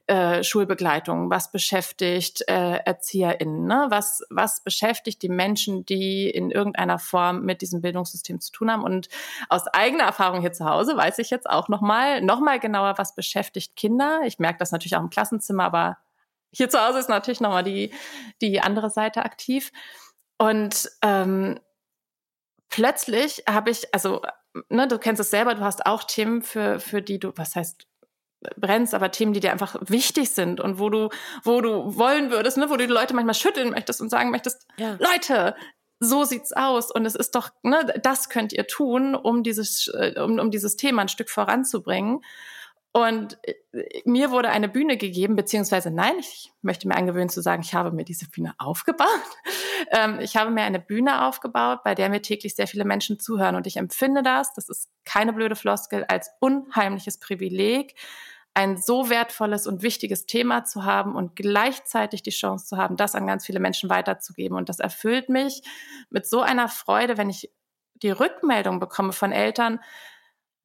[0.07, 3.85] äh, Schulbegleitung, was beschäftigt äh, ErzieherInnen, ne?
[3.89, 8.83] was, was beschäftigt die Menschen, die in irgendeiner Form mit diesem Bildungssystem zu tun haben.
[8.83, 9.09] Und
[9.47, 13.75] aus eigener Erfahrung hier zu Hause weiß ich jetzt auch nochmal, nochmal genauer, was beschäftigt
[13.75, 14.21] Kinder.
[14.25, 15.97] Ich merke das natürlich auch im Klassenzimmer, aber
[16.51, 17.93] hier zu Hause ist natürlich nochmal die,
[18.41, 19.71] die andere Seite aktiv.
[20.37, 21.59] Und ähm,
[22.69, 24.21] plötzlich habe ich, also,
[24.69, 27.87] ne, du kennst es selber, du hast auch Themen, für, für die du, was heißt,
[28.57, 31.09] brennst, aber Themen, die dir einfach wichtig sind und wo du,
[31.43, 34.67] wo du wollen würdest, ne, wo du die Leute manchmal schütteln möchtest und sagen möchtest,
[34.77, 34.97] ja.
[34.99, 35.55] Leute,
[35.99, 40.19] so sieht's aus und es ist doch, ne, das könnt ihr tun, um dieses, äh,
[40.19, 42.21] um, um dieses Thema ein Stück voranzubringen.
[42.93, 43.55] Und äh,
[44.05, 47.91] mir wurde eine Bühne gegeben, beziehungsweise nein, ich möchte mir angewöhnen zu sagen, ich habe
[47.91, 49.09] mir diese Bühne aufgebaut.
[49.91, 53.55] Ähm, ich habe mir eine Bühne aufgebaut, bei der mir täglich sehr viele Menschen zuhören.
[53.55, 57.93] Und ich empfinde das, das ist keine blöde Floskel, als unheimliches Privileg,
[58.53, 63.13] ein so wertvolles und wichtiges Thema zu haben und gleichzeitig die Chance zu haben, das
[63.13, 64.57] an ganz viele Menschen weiterzugeben.
[64.57, 65.63] Und das erfüllt mich
[66.09, 67.51] mit so einer Freude, wenn ich
[67.95, 69.79] die Rückmeldung bekomme von Eltern,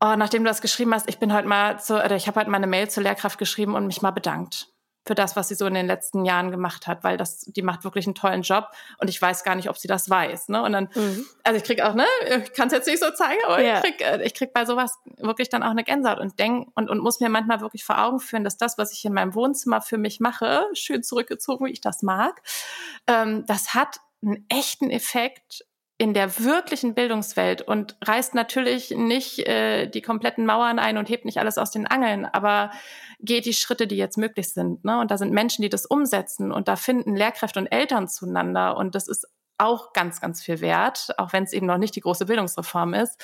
[0.00, 2.50] oh, nachdem du das geschrieben hast, ich bin heute mal zu, oder ich habe heute
[2.50, 4.68] mal eine Mail zur Lehrkraft geschrieben und mich mal bedankt
[5.08, 7.82] für das, was sie so in den letzten Jahren gemacht hat, weil das, die macht
[7.82, 10.50] wirklich einen tollen Job und ich weiß gar nicht, ob sie das weiß.
[10.50, 10.62] Ne?
[10.62, 11.26] Und dann, mhm.
[11.42, 12.04] also ich krieg auch, ne,
[12.44, 13.76] ich kann es jetzt nicht so zeigen, aber ja.
[13.76, 16.90] ich, krieg, äh, ich krieg bei sowas wirklich dann auch eine Gänsehaut und denk und,
[16.90, 19.80] und muss mir manchmal wirklich vor Augen führen, dass das, was ich in meinem Wohnzimmer
[19.80, 22.42] für mich mache, schön zurückgezogen, wie ich das mag,
[23.06, 25.64] ähm, das hat einen echten Effekt
[26.00, 31.24] in der wirklichen Bildungswelt und reißt natürlich nicht äh, die kompletten Mauern ein und hebt
[31.24, 32.70] nicht alles aus den Angeln, aber
[33.18, 34.84] geht die Schritte, die jetzt möglich sind.
[34.84, 35.00] Ne?
[35.00, 38.94] Und da sind Menschen, die das umsetzen und da finden Lehrkräfte und Eltern zueinander und
[38.94, 39.26] das ist
[39.58, 43.20] auch ganz, ganz viel wert, auch wenn es eben noch nicht die große Bildungsreform ist.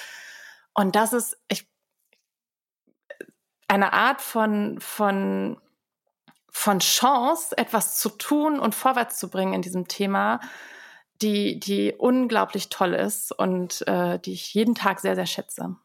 [0.75, 1.69] Und das ist ich,
[3.69, 5.61] eine Art von, von,
[6.51, 10.41] von Chance, etwas zu tun und vorwärts zu bringen in diesem Thema,
[11.23, 15.77] die, die unglaublich toll ist und äh, die ich jeden Tag sehr, sehr schätze.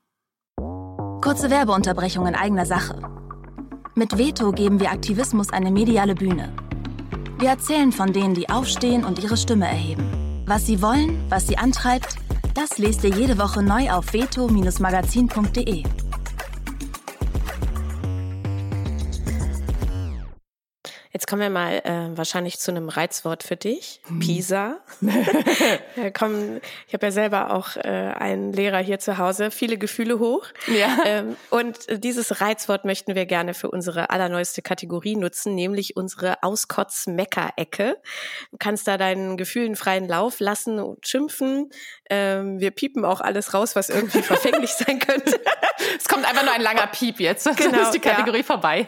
[1.21, 3.01] Kurze Werbeunterbrechung in eigener Sache.
[3.95, 6.53] Mit Veto geben wir Aktivismus eine mediale Bühne.
[7.39, 10.43] Wir erzählen von denen, die aufstehen und ihre Stimme erheben.
[10.45, 12.15] Was sie wollen, was sie antreibt,
[12.53, 15.83] das lest ihr jede Woche neu auf veto-magazin.de.
[21.11, 24.19] Jetzt kommen wir mal äh, wahrscheinlich zu einem Reizwort für dich, hm.
[24.19, 24.77] Pisa.
[25.95, 30.19] ja, komm, ich habe ja selber auch äh, einen Lehrer hier zu Hause, viele Gefühle
[30.19, 30.45] hoch.
[30.67, 30.97] Ja.
[31.05, 37.97] Ähm, und dieses Reizwort möchten wir gerne für unsere allerneueste Kategorie nutzen, nämlich unsere Auskotz-Mecker-Ecke.
[38.51, 41.71] Du kannst da deinen Gefühlen freien Lauf lassen und schimpfen.
[42.11, 45.39] Ähm, wir piepen auch alles raus, was irgendwie verfänglich sein könnte.
[45.97, 47.45] es kommt einfach nur ein langer Piep jetzt.
[47.57, 48.43] Genau, Dann ist die Kategorie ja.
[48.43, 48.87] vorbei.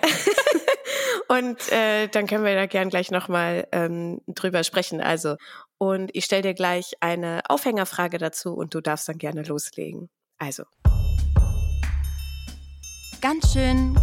[1.27, 5.01] und äh, dann können wir da gern gleich nochmal ähm, drüber sprechen.
[5.01, 5.35] Also,
[5.77, 10.09] und ich stelle dir gleich eine Aufhängerfrage dazu und du darfst dann gerne loslegen.
[10.37, 10.63] Also.
[13.21, 13.95] Ganz schön.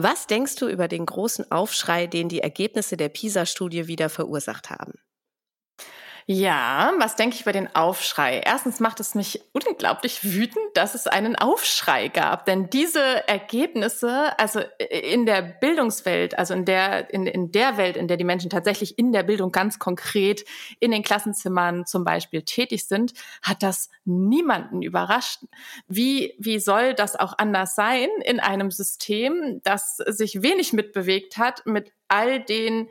[0.00, 4.92] Was denkst du über den großen Aufschrei, den die Ergebnisse der PISA-Studie wieder verursacht haben?
[6.30, 8.42] Ja, was denke ich über den Aufschrei?
[8.44, 12.44] Erstens macht es mich unglaublich wütend, dass es einen Aufschrei gab.
[12.44, 14.60] Denn diese Ergebnisse, also
[14.90, 18.98] in der Bildungswelt, also in der, in, in der Welt, in der die Menschen tatsächlich
[18.98, 20.44] in der Bildung ganz konkret
[20.80, 25.40] in den Klassenzimmern zum Beispiel tätig sind, hat das niemanden überrascht.
[25.86, 31.64] Wie, wie soll das auch anders sein in einem System, das sich wenig mitbewegt hat
[31.64, 32.90] mit all den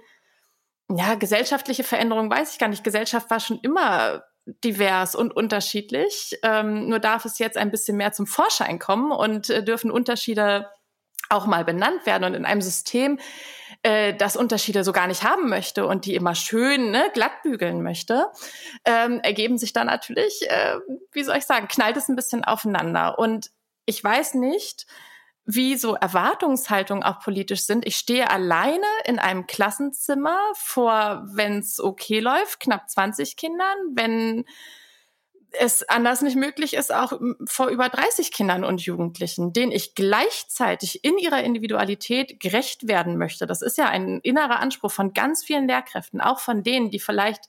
[0.90, 2.84] ja, gesellschaftliche Veränderung weiß ich gar nicht.
[2.84, 4.24] Gesellschaft war schon immer
[4.64, 6.40] divers und unterschiedlich.
[6.44, 10.70] Ähm, nur darf es jetzt ein bisschen mehr zum Vorschein kommen und äh, dürfen Unterschiede
[11.30, 12.24] auch mal benannt werden.
[12.24, 13.20] Und in einem System,
[13.84, 17.84] äh, das Unterschiede so gar nicht haben möchte und die immer schön ne, glatt bügeln
[17.84, 18.28] möchte,
[18.86, 20.78] ähm, ergeben sich dann natürlich, äh,
[21.12, 23.20] wie soll ich sagen, knallt es ein bisschen aufeinander.
[23.20, 23.52] Und
[23.86, 24.86] ich weiß nicht,
[25.48, 27.88] wie so Erwartungshaltungen auch politisch sind.
[27.88, 34.44] Ich stehe alleine in einem Klassenzimmer vor, wenn es okay läuft, knapp 20 Kindern, wenn
[35.52, 37.14] es anders nicht möglich ist, auch
[37.46, 43.48] vor über 30 Kindern und Jugendlichen, denen ich gleichzeitig in ihrer Individualität gerecht werden möchte.
[43.48, 47.46] Das ist ja ein innerer Anspruch von ganz vielen Lehrkräften, auch von denen, die vielleicht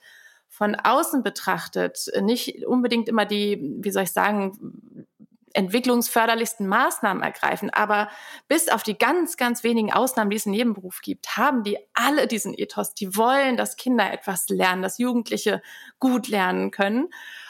[0.48, 5.06] von außen betrachtet nicht unbedingt immer die, wie soll ich sagen,
[5.54, 7.70] entwicklungsförderlichsten Maßnahmen ergreifen.
[7.70, 8.08] Aber
[8.48, 11.78] bis auf die ganz, ganz wenigen Ausnahmen, die es in jedem Beruf gibt, haben die
[11.94, 12.94] alle diesen Ethos.
[12.94, 15.62] Die wollen, dass Kinder etwas lernen, dass Jugendliche
[15.98, 17.08] gut lernen können.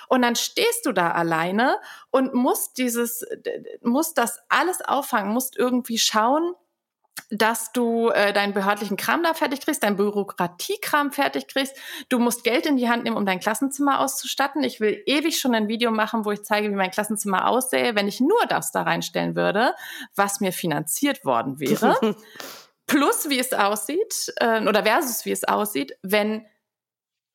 [0.08, 1.78] Und dann stehst du da alleine
[2.11, 3.24] und musst dieses,
[3.82, 6.54] musst das alles auffangen, musst irgendwie schauen,
[7.31, 11.76] dass du äh, deinen behördlichen Kram da fertig kriegst, deinen Bürokratiekram fertig kriegst.
[12.09, 14.62] Du musst Geld in die Hand nehmen, um dein Klassenzimmer auszustatten.
[14.62, 18.09] Ich will ewig schon ein Video machen, wo ich zeige, wie mein Klassenzimmer aussähe, wenn
[18.09, 19.74] ich nur das da reinstellen würde,
[20.14, 21.96] was mir finanziert worden wäre.
[22.87, 26.46] Plus, wie es aussieht, äh, oder versus wie es aussieht, wenn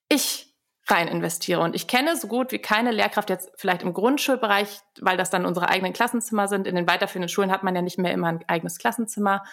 [0.09, 0.42] ich
[0.87, 1.61] rein investiere.
[1.61, 5.45] Und ich kenne so gut wie keine Lehrkraft jetzt vielleicht im Grundschulbereich, weil das dann
[5.45, 6.67] unsere eigenen Klassenzimmer sind.
[6.67, 9.43] In den weiterführenden Schulen hat man ja nicht mehr immer ein eigenes Klassenzimmer.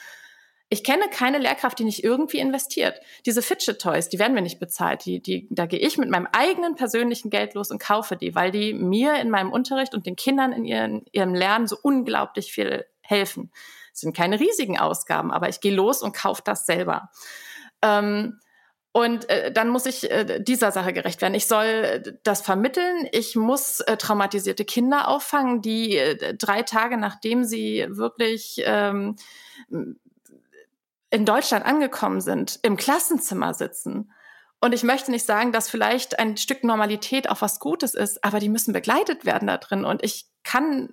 [0.72, 3.00] Ich kenne keine Lehrkraft, die nicht irgendwie investiert.
[3.26, 5.04] Diese Fidget Toys, die werden mir nicht bezahlt.
[5.04, 8.50] Die, die, da gehe ich mit meinem eigenen persönlichen Geld los und kaufe die, weil
[8.50, 12.86] die mir in meinem Unterricht und den Kindern in ihren, ihrem Lernen so unglaublich viel
[13.02, 13.52] helfen.
[13.92, 17.10] Es sind keine riesigen Ausgaben, aber ich gehe los und kaufe das selber.
[17.82, 18.38] Ähm,
[18.92, 21.34] und äh, dann muss ich äh, dieser Sache gerecht werden.
[21.34, 23.08] Ich soll äh, das vermitteln.
[23.12, 29.14] Ich muss äh, traumatisierte Kinder auffangen, die äh, drei Tage nachdem sie wirklich ähm,
[31.10, 34.12] in Deutschland angekommen sind, im Klassenzimmer sitzen.
[34.60, 38.40] Und ich möchte nicht sagen, dass vielleicht ein Stück Normalität auch was Gutes ist, aber
[38.40, 39.84] die müssen begleitet werden da drin.
[39.84, 40.90] Und ich kann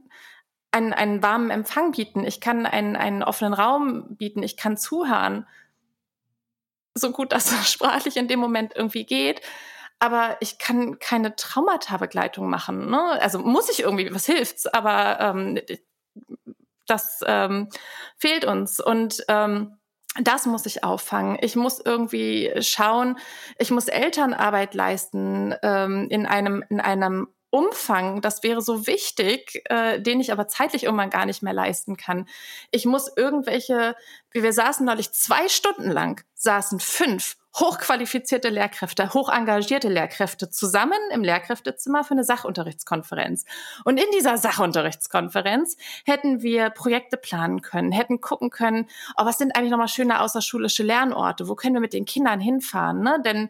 [0.72, 5.48] einen, einen warmen Empfang bieten, ich kann einen, einen offenen Raum bieten, ich kann zuhören
[6.98, 9.42] so gut das sprachlich in dem Moment irgendwie geht.
[10.00, 12.90] Aber ich kann keine Traumata-Begleitung machen.
[12.90, 13.20] Ne?
[13.20, 14.68] Also muss ich irgendwie, was hilft's?
[14.68, 15.60] Aber ähm,
[16.86, 17.70] das ähm,
[18.18, 18.80] fehlt uns.
[18.80, 19.78] Und ähm,
[20.22, 21.38] das muss ich auffangen.
[21.42, 23.18] Ich muss irgendwie schauen,
[23.58, 30.02] ich muss Elternarbeit leisten ähm, in einem, in einem Umfang, das wäre so wichtig, äh,
[30.02, 32.28] den ich aber zeitlich irgendwann gar nicht mehr leisten kann.
[32.72, 33.96] Ich muss irgendwelche,
[34.32, 41.00] wie wir saßen neulich zwei Stunden lang, saßen fünf hochqualifizierte Lehrkräfte, hoch engagierte Lehrkräfte zusammen
[41.12, 43.46] im Lehrkräftezimmer für eine Sachunterrichtskonferenz.
[43.84, 49.56] Und in dieser Sachunterrichtskonferenz hätten wir Projekte planen können, hätten gucken können, oh, was sind
[49.56, 53.20] eigentlich nochmal schöne außerschulische Lernorte, wo können wir mit den Kindern hinfahren, ne?
[53.26, 53.50] Denn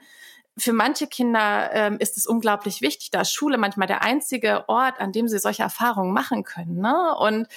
[0.57, 3.11] für manche Kinder ähm, ist es unglaublich wichtig.
[3.11, 6.79] Da ist Schule manchmal der einzige Ort, an dem sie solche Erfahrungen machen können.
[6.79, 7.15] Ne?
[7.19, 7.47] Und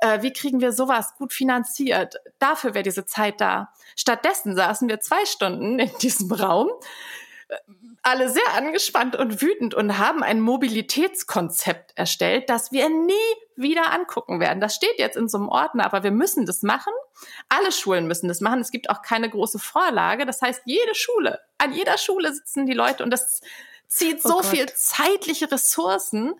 [0.00, 2.16] äh, wie kriegen wir sowas gut finanziert?
[2.38, 3.72] Dafür wäre diese Zeit da.
[3.96, 6.68] Stattdessen saßen wir zwei Stunden in diesem Raum,
[8.02, 13.12] alle sehr angespannt und wütend und haben ein Mobilitätskonzept erstellt, das wir nie
[13.54, 14.60] wieder angucken werden.
[14.60, 16.92] Das steht jetzt in so einem Ordner, aber wir müssen das machen.
[17.48, 18.60] Alle Schulen müssen das machen.
[18.60, 20.26] Es gibt auch keine große Vorlage.
[20.26, 23.40] Das heißt, jede Schule, an jeder Schule sitzen die Leute und das
[23.86, 26.34] zieht oh so oh viel zeitliche Ressourcen.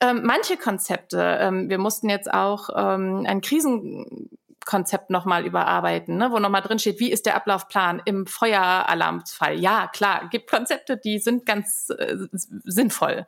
[0.00, 4.30] Ähm, manche Konzepte, ähm, wir mussten jetzt auch ähm, ein Krisen
[4.64, 6.30] Konzept nochmal überarbeiten, ne?
[6.30, 9.58] wo nochmal drin steht, wie ist der Ablaufplan im Feueralarmfall.
[9.58, 13.26] Ja, klar, gibt Konzepte, die sind ganz äh, sinnvoll.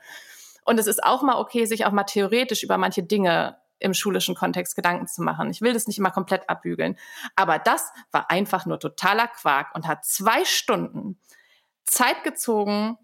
[0.65, 4.35] Und es ist auch mal okay, sich auch mal theoretisch über manche Dinge im schulischen
[4.35, 5.51] Kontext Gedanken zu machen.
[5.51, 6.97] Ich will das nicht immer komplett abbügeln.
[7.35, 11.19] Aber das war einfach nur totaler Quark und hat zwei Stunden
[11.85, 12.99] Zeit gezogen,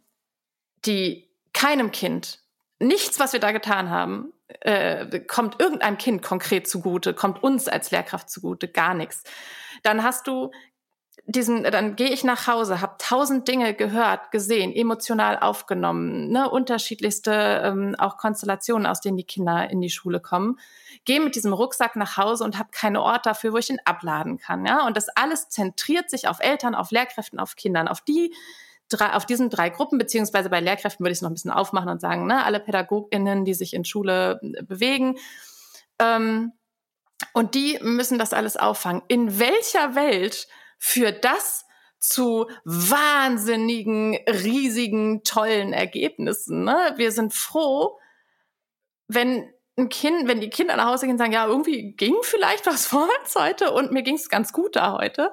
[0.84, 2.40] die keinem Kind,
[2.78, 7.90] nichts, was wir da getan haben, äh, kommt irgendeinem Kind konkret zugute, kommt uns als
[7.90, 9.24] Lehrkraft zugute, gar nichts.
[9.82, 10.50] Dann hast du
[11.26, 17.62] diesen, dann gehe ich nach Hause, habe tausend Dinge gehört, gesehen, emotional aufgenommen, ne, unterschiedlichste
[17.64, 20.58] ähm, auch Konstellationen, aus denen die Kinder in die Schule kommen,
[21.04, 24.38] gehe mit diesem Rucksack nach Hause und habe keinen Ort dafür, wo ich ihn abladen
[24.38, 24.66] kann.
[24.66, 28.34] Ja, und das alles zentriert sich auf Eltern, auf Lehrkräften, auf Kindern, auf die
[28.88, 31.88] drei, auf diesen drei Gruppen, beziehungsweise bei Lehrkräften würde ich es noch ein bisschen aufmachen
[31.88, 35.16] und sagen, ne, alle PädagogInnen, die sich in Schule äh, bewegen.
[35.98, 36.52] Ähm,
[37.32, 39.02] und die müssen das alles auffangen.
[39.08, 41.64] In welcher Welt führt das
[41.98, 46.64] zu wahnsinnigen, riesigen, tollen Ergebnissen?
[46.64, 46.94] Ne?
[46.96, 47.98] Wir sind froh,
[49.06, 52.66] wenn ein Kind, wenn die Kinder nach Hause gehen und sagen, ja, irgendwie ging vielleicht
[52.66, 55.30] was vorwärts heute und mir ging es ganz gut da heute.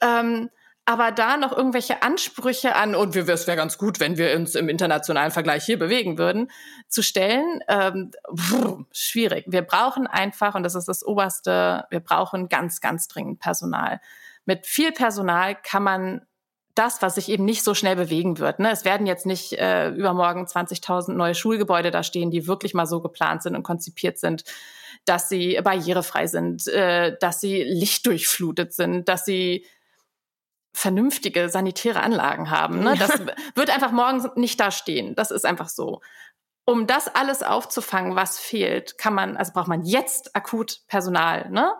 [0.00, 0.50] Ähm,
[0.90, 4.68] aber da noch irgendwelche Ansprüche an, und es wäre ganz gut, wenn wir uns im
[4.68, 6.50] internationalen Vergleich hier bewegen würden,
[6.88, 9.44] zu stellen, ähm, brr, schwierig.
[9.46, 14.00] Wir brauchen einfach, und das ist das Oberste, wir brauchen ganz, ganz dringend Personal.
[14.46, 16.22] Mit viel Personal kann man
[16.74, 18.58] das, was sich eben nicht so schnell bewegen wird.
[18.58, 18.72] Ne?
[18.72, 23.00] Es werden jetzt nicht äh, übermorgen 20.000 neue Schulgebäude da stehen, die wirklich mal so
[23.00, 24.42] geplant sind und konzipiert sind,
[25.04, 29.64] dass sie barrierefrei sind, äh, dass sie lichtdurchflutet sind, dass sie
[30.72, 32.80] vernünftige sanitäre Anlagen haben.
[32.80, 32.94] Ne?
[32.98, 33.20] Das
[33.54, 35.14] wird einfach morgen nicht da stehen.
[35.14, 36.00] Das ist einfach so.
[36.64, 41.50] Um das alles aufzufangen, was fehlt, kann man, also braucht man jetzt akut Personal.
[41.50, 41.72] Ne?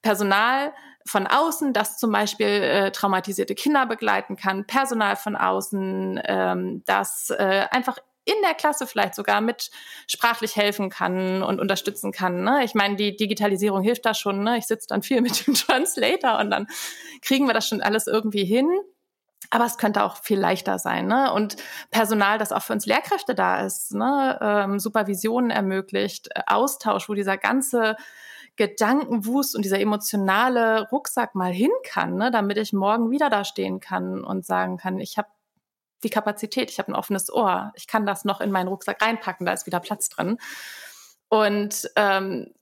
[0.00, 0.72] Personal,
[1.08, 7.30] von außen, das zum Beispiel äh, traumatisierte Kinder begleiten kann, Personal von außen, ähm, das
[7.30, 9.70] äh, einfach in der Klasse vielleicht sogar mit
[10.06, 12.44] sprachlich helfen kann und unterstützen kann.
[12.44, 12.64] Ne?
[12.64, 14.42] Ich meine, die Digitalisierung hilft da schon.
[14.42, 14.58] Ne?
[14.58, 16.66] Ich sitze dann viel mit dem Translator und dann
[17.22, 18.68] kriegen wir das schon alles irgendwie hin.
[19.50, 21.06] Aber es könnte auch viel leichter sein.
[21.06, 21.32] Ne?
[21.32, 21.56] Und
[21.90, 24.38] Personal, das auch für uns Lehrkräfte da ist, ne?
[24.42, 27.96] ähm, Supervisionen ermöglicht, äh, Austausch, wo dieser ganze
[28.58, 33.78] Gedankenwust und dieser emotionale Rucksack mal hin kann, ne, damit ich morgen wieder da stehen
[33.78, 35.28] kann und sagen kann, ich habe
[36.02, 39.46] die Kapazität, ich habe ein offenes Ohr, ich kann das noch in meinen Rucksack reinpacken,
[39.46, 40.38] da ist wieder Platz drin.
[41.28, 42.52] Und ähm,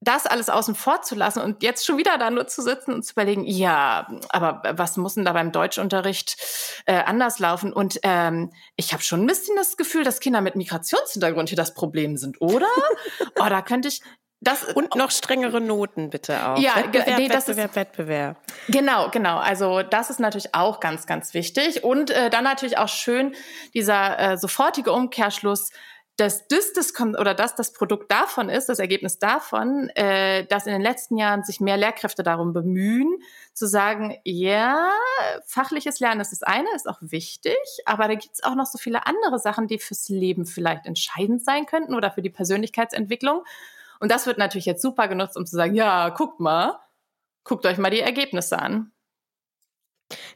[0.00, 3.02] das alles außen vor zu lassen und jetzt schon wieder da nur zu sitzen und
[3.02, 6.36] zu überlegen, ja, aber was muss denn da beim Deutschunterricht
[6.84, 7.72] äh, anders laufen?
[7.72, 11.74] Und ähm, ich habe schon ein bisschen das Gefühl, dass Kinder mit Migrationshintergrund hier das
[11.74, 12.68] Problem sind, oder?
[13.40, 14.02] oh, da könnte ich,
[14.40, 16.58] das, und noch strengere Noten bitte auch.
[16.58, 18.36] Ja, Wettbewerb, nee, das Wettbewerb, ist, Wettbewerb.
[18.68, 19.38] Genau, genau.
[19.38, 21.84] Also das ist natürlich auch ganz, ganz wichtig.
[21.84, 23.34] Und äh, dann natürlich auch schön
[23.72, 25.70] dieser äh, sofortige Umkehrschluss,
[26.16, 30.66] dass das, das kommt oder dass das Produkt davon ist, das Ergebnis davon, äh, dass
[30.66, 33.18] in den letzten Jahren sich mehr Lehrkräfte darum bemühen,
[33.52, 34.90] zu sagen, ja,
[35.46, 39.06] fachliches Lernen ist das eine, ist auch wichtig, aber da gibt's auch noch so viele
[39.06, 43.44] andere Sachen, die fürs Leben vielleicht entscheidend sein könnten oder für die Persönlichkeitsentwicklung.
[44.00, 46.78] Und das wird natürlich jetzt super genutzt, um zu sagen, ja, guckt mal,
[47.44, 48.92] guckt euch mal die Ergebnisse an.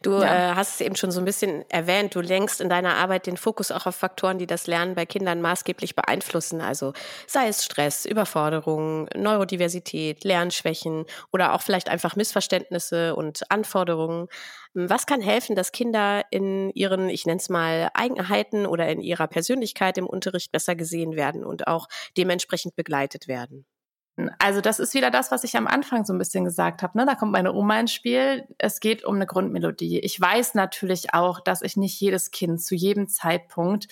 [0.02, 0.52] Du ja.
[0.52, 3.36] äh, hast es eben schon so ein bisschen erwähnt, du lenkst in deiner Arbeit den
[3.36, 6.60] Fokus auch auf Faktoren, die das Lernen bei Kindern maßgeblich beeinflussen.
[6.60, 6.92] Also
[7.26, 14.28] sei es Stress, Überforderung, Neurodiversität, Lernschwächen oder auch vielleicht einfach Missverständnisse und Anforderungen.
[14.74, 19.28] Was kann helfen, dass Kinder in ihren, ich nenne es mal, Eigenheiten oder in ihrer
[19.28, 23.66] Persönlichkeit im Unterricht besser gesehen werden und auch dementsprechend begleitet werden?
[24.38, 26.98] Also das ist wieder das, was ich am Anfang so ein bisschen gesagt habe.
[26.98, 27.06] Ne?
[27.06, 28.46] Da kommt meine Oma ins Spiel.
[28.58, 30.00] Es geht um eine Grundmelodie.
[30.00, 33.88] Ich weiß natürlich auch, dass ich nicht jedes Kind zu jedem Zeitpunkt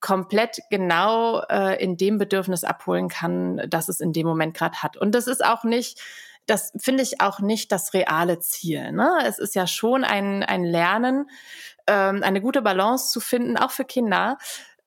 [0.00, 4.96] komplett genau äh, in dem Bedürfnis abholen kann, das es in dem Moment gerade hat.
[4.96, 6.00] Und das ist auch nicht,
[6.46, 8.92] das finde ich auch nicht das reale Ziel.
[8.92, 9.10] Ne?
[9.26, 11.28] Es ist ja schon ein, ein Lernen,
[11.88, 14.38] ähm, eine gute Balance zu finden, auch für Kinder,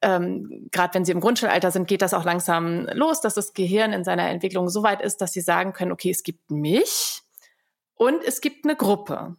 [0.01, 3.93] ähm, gerade wenn sie im Grundschulalter sind, geht das auch langsam los, dass das Gehirn
[3.93, 7.21] in seiner Entwicklung so weit ist, dass sie sagen können, okay, es gibt mich
[7.95, 9.35] und es gibt eine Gruppe.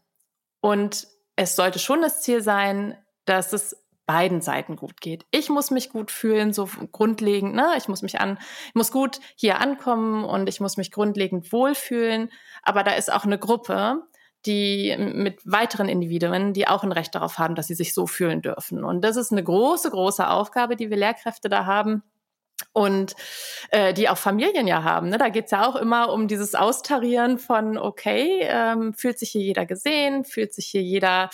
[0.60, 5.26] Und es sollte schon das Ziel sein, dass es beiden Seiten gut geht.
[5.30, 7.72] Ich muss mich gut fühlen, so grundlegend, ne?
[7.76, 8.38] Ich muss mich an,
[8.68, 12.30] ich muss gut hier ankommen und ich muss mich grundlegend wohlfühlen.
[12.62, 14.02] Aber da ist auch eine Gruppe,
[14.46, 18.42] die mit weiteren Individuen, die auch ein Recht darauf haben, dass sie sich so fühlen
[18.42, 18.84] dürfen.
[18.84, 22.02] Und das ist eine große, große Aufgabe, die wir Lehrkräfte da haben
[22.72, 23.14] und
[23.70, 25.08] äh, die auch Familien ja haben.
[25.08, 25.18] Ne?
[25.18, 29.66] Da geht's ja auch immer um dieses Austarieren von, okay, ähm, fühlt sich hier jeder
[29.66, 31.30] gesehen, fühlt sich hier jeder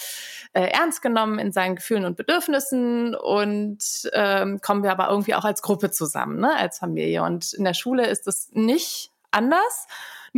[0.52, 3.78] äh, ernst genommen in seinen Gefühlen und Bedürfnissen und
[4.12, 6.56] ähm, kommen wir aber irgendwie auch als Gruppe zusammen, ne?
[6.56, 7.22] als Familie.
[7.22, 9.86] Und in der Schule ist es nicht anders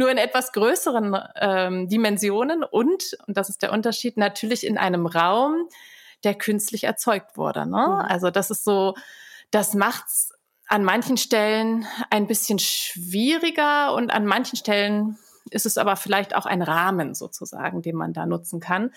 [0.01, 5.07] nur in etwas größeren ähm, Dimensionen und, und das ist der Unterschied, natürlich in einem
[5.07, 5.68] Raum,
[6.24, 7.66] der künstlich erzeugt wurde.
[7.66, 7.86] Ne?
[7.86, 8.07] Mhm.
[8.09, 8.94] Also das ist so,
[9.51, 10.32] das macht's
[10.66, 15.18] an manchen Stellen ein bisschen schwieriger und an manchen Stellen
[15.51, 18.92] ist es aber vielleicht auch ein Rahmen sozusagen, den man da nutzen kann.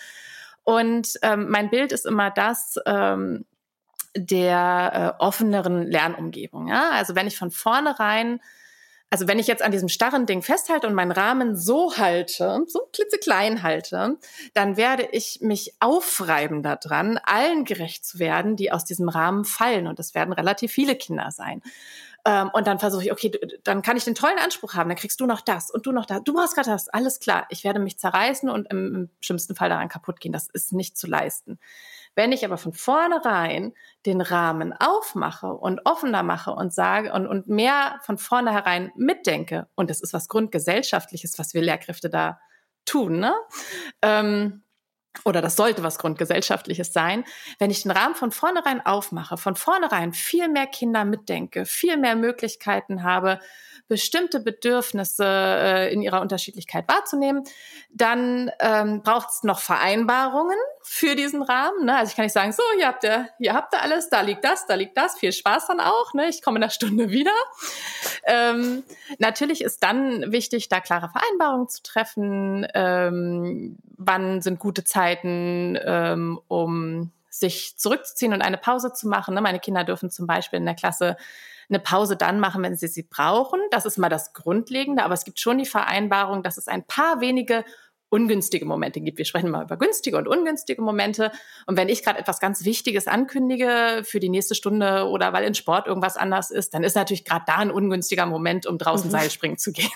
[0.63, 3.45] Und ähm, mein Bild ist immer das, ähm,
[4.15, 6.67] der äh, offeneren Lernumgebung.
[6.67, 6.91] Ja?
[6.91, 8.39] Also wenn ich von vornherein
[9.13, 12.89] also wenn ich jetzt an diesem starren Ding festhalte und meinen Rahmen so halte, so
[12.93, 14.17] klitzeklein halte,
[14.55, 19.85] dann werde ich mich aufreiben daran, allen gerecht zu werden, die aus diesem Rahmen fallen.
[19.85, 21.61] Und das werden relativ viele Kinder sein.
[22.25, 25.19] Ähm, und dann versuche ich, okay, dann kann ich den tollen Anspruch haben, dann kriegst
[25.19, 26.23] du noch das und du noch das.
[26.23, 27.45] Du brauchst gerade das, alles klar.
[27.49, 30.31] Ich werde mich zerreißen und im, im schlimmsten Fall daran kaputt gehen.
[30.31, 31.59] Das ist nicht zu leisten.
[32.15, 33.73] Wenn ich aber von vornherein
[34.05, 39.89] den Rahmen aufmache und offener mache und sage und, und mehr von vornherein mitdenke, und
[39.89, 42.39] das ist was Grundgesellschaftliches, was wir Lehrkräfte da
[42.85, 43.33] tun, ne?
[44.01, 44.63] Ähm,
[45.25, 47.23] oder das sollte was Grundgesellschaftliches sein,
[47.59, 52.15] wenn ich den Rahmen von vornherein aufmache, von vornherein viel mehr Kinder mitdenke, viel mehr
[52.15, 53.39] Möglichkeiten habe,
[53.87, 57.43] bestimmte Bedürfnisse äh, in ihrer Unterschiedlichkeit wahrzunehmen,
[57.91, 61.85] dann ähm, braucht es noch Vereinbarungen für diesen Rahmen.
[61.85, 61.97] Ne?
[61.97, 64.43] Also ich kann nicht sagen, so, hier habt ihr, hier habt ihr alles, da liegt
[64.43, 66.13] das, da liegt das, viel Spaß dann auch.
[66.13, 66.27] Ne?
[66.27, 67.31] Ich komme in einer Stunde wieder.
[68.25, 68.83] Ähm,
[69.17, 72.67] natürlich ist dann wichtig, da klare Vereinbarungen zu treffen.
[72.73, 79.33] Ähm, wann sind gute Zeiten, ähm, um sich zurückzuziehen und eine Pause zu machen.
[79.33, 79.41] Ne?
[79.41, 81.17] Meine Kinder dürfen zum Beispiel in der Klasse
[81.69, 83.59] eine Pause dann machen, wenn sie sie brauchen.
[83.71, 85.03] Das ist mal das Grundlegende.
[85.03, 87.63] Aber es gibt schon die Vereinbarung, dass es ein paar wenige
[88.13, 89.17] ungünstige Momente gibt.
[89.17, 91.31] Wir sprechen mal über günstige und ungünstige Momente.
[91.65, 95.55] Und wenn ich gerade etwas ganz Wichtiges ankündige für die nächste Stunde oder weil in
[95.55, 99.11] Sport irgendwas anders ist, dann ist natürlich gerade da ein ungünstiger Moment, um draußen mhm.
[99.11, 99.89] Seilspringen zu gehen.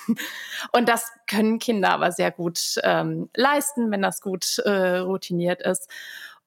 [0.72, 5.88] Und das können Kinder aber sehr gut ähm, leisten, wenn das gut äh, routiniert ist.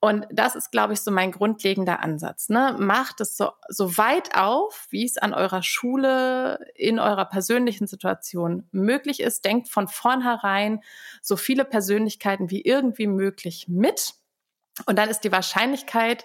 [0.03, 2.49] Und das ist, glaube ich, so mein grundlegender Ansatz.
[2.49, 2.75] Ne?
[2.79, 8.67] Macht es so, so weit auf, wie es an eurer Schule in eurer persönlichen Situation
[8.73, 9.45] möglich ist.
[9.45, 10.81] Denkt von vornherein
[11.21, 14.15] so viele Persönlichkeiten wie irgendwie möglich mit.
[14.87, 16.25] Und dann ist die Wahrscheinlichkeit,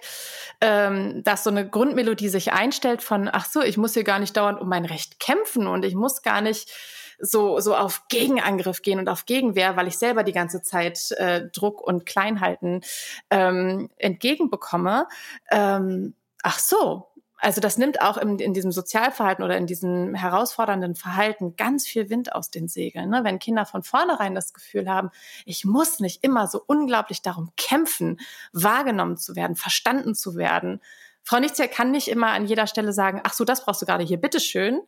[0.62, 4.34] ähm, dass so eine Grundmelodie sich einstellt von, ach so, ich muss hier gar nicht
[4.38, 6.72] dauernd um mein Recht kämpfen und ich muss gar nicht
[7.18, 11.48] so, so auf Gegenangriff gehen und auf Gegenwehr, weil ich selber die ganze Zeit äh,
[11.52, 12.82] Druck und Kleinhalten
[13.30, 15.08] ähm, entgegenbekomme.
[15.50, 17.08] Ähm, ach so,
[17.38, 22.08] also das nimmt auch in, in diesem Sozialverhalten oder in diesem herausfordernden Verhalten ganz viel
[22.08, 23.10] Wind aus den Segeln.
[23.10, 23.24] Ne?
[23.24, 25.10] Wenn Kinder von vornherein das Gefühl haben,
[25.44, 28.18] ich muss nicht immer so unglaublich darum kämpfen,
[28.52, 30.80] wahrgenommen zu werden, verstanden zu werden.
[31.22, 34.04] Frau Nichtzier kann nicht immer an jeder Stelle sagen, ach so, das brauchst du gerade
[34.04, 34.80] hier, bitteschön,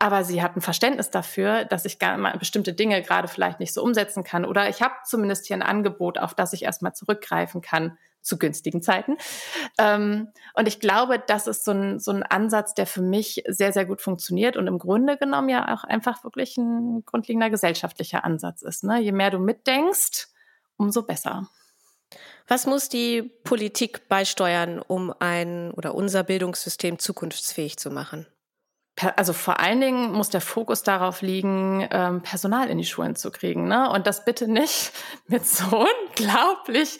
[0.00, 3.82] aber sie hat ein Verständnis dafür, dass ich gar bestimmte Dinge gerade vielleicht nicht so
[3.82, 4.46] umsetzen kann.
[4.46, 8.80] Oder ich habe zumindest hier ein Angebot, auf das ich erstmal zurückgreifen kann zu günstigen
[8.80, 9.18] Zeiten.
[9.78, 13.74] Ähm, und ich glaube, das ist so ein, so ein Ansatz, der für mich sehr,
[13.74, 18.62] sehr gut funktioniert und im Grunde genommen ja auch einfach wirklich ein grundlegender gesellschaftlicher Ansatz
[18.62, 18.84] ist.
[18.84, 19.00] Ne?
[19.00, 20.28] Je mehr du mitdenkst,
[20.78, 21.46] umso besser.
[22.48, 28.26] Was muss die Politik beisteuern, um ein oder unser Bildungssystem zukunftsfähig zu machen?
[29.16, 33.30] Also vor allen Dingen muss der Fokus darauf liegen, ähm, Personal in die Schulen zu
[33.30, 33.68] kriegen.
[33.68, 33.90] Ne?
[33.90, 34.92] Und das bitte nicht
[35.26, 36.98] mit so unglaublich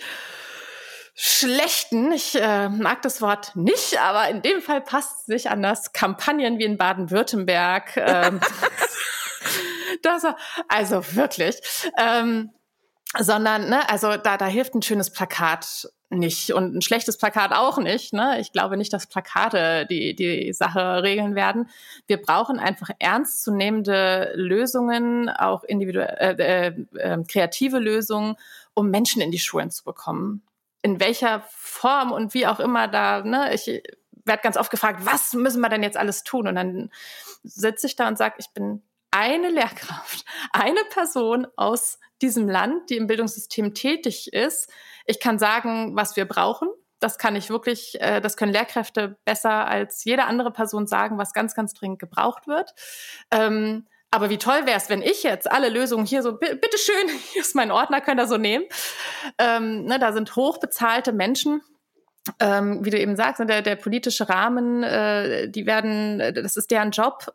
[1.14, 5.92] schlechten, ich äh, mag das Wort nicht, aber in dem Fall passt es nicht anders,
[5.92, 7.96] Kampagnen wie in Baden-Württemberg.
[7.96, 8.40] Ähm,
[10.02, 10.24] das,
[10.68, 11.60] also wirklich.
[11.98, 12.50] Ähm,
[13.18, 17.78] sondern, ne, also da, da hilft ein schönes Plakat nicht und ein schlechtes Plakat auch
[17.78, 18.12] nicht.
[18.12, 18.40] Ne?
[18.40, 21.70] Ich glaube nicht, dass Plakate die, die Sache regeln werden.
[22.08, 28.36] Wir brauchen einfach ernstzunehmende Lösungen, auch individuell, äh, äh, äh, kreative Lösungen,
[28.74, 30.42] um Menschen in die Schulen zu bekommen.
[30.82, 33.66] In welcher Form und wie auch immer da, ne, ich
[34.24, 36.48] werde ganz oft gefragt, was müssen wir denn jetzt alles tun?
[36.48, 36.90] Und dann
[37.44, 38.82] sitze ich da und sage, ich bin
[39.12, 44.70] eine Lehrkraft, eine Person aus diesem Land, die im Bildungssystem tätig ist.
[45.06, 46.68] Ich kann sagen, was wir brauchen.
[47.00, 51.32] Das kann ich wirklich, äh, das können Lehrkräfte besser als jede andere Person sagen, was
[51.32, 52.74] ganz, ganz dringend gebraucht wird.
[53.30, 57.42] Ähm, aber wie toll wäre es, wenn ich jetzt alle Lösungen hier so, bitteschön, hier
[57.42, 58.64] ist mein Ordner, könnt ihr so nehmen.
[59.38, 61.62] Ähm, ne, da sind hochbezahlte Menschen,
[62.38, 66.70] ähm, wie du eben sagst, ne, der, der politische Rahmen, äh, die werden, das ist
[66.70, 67.32] deren Job,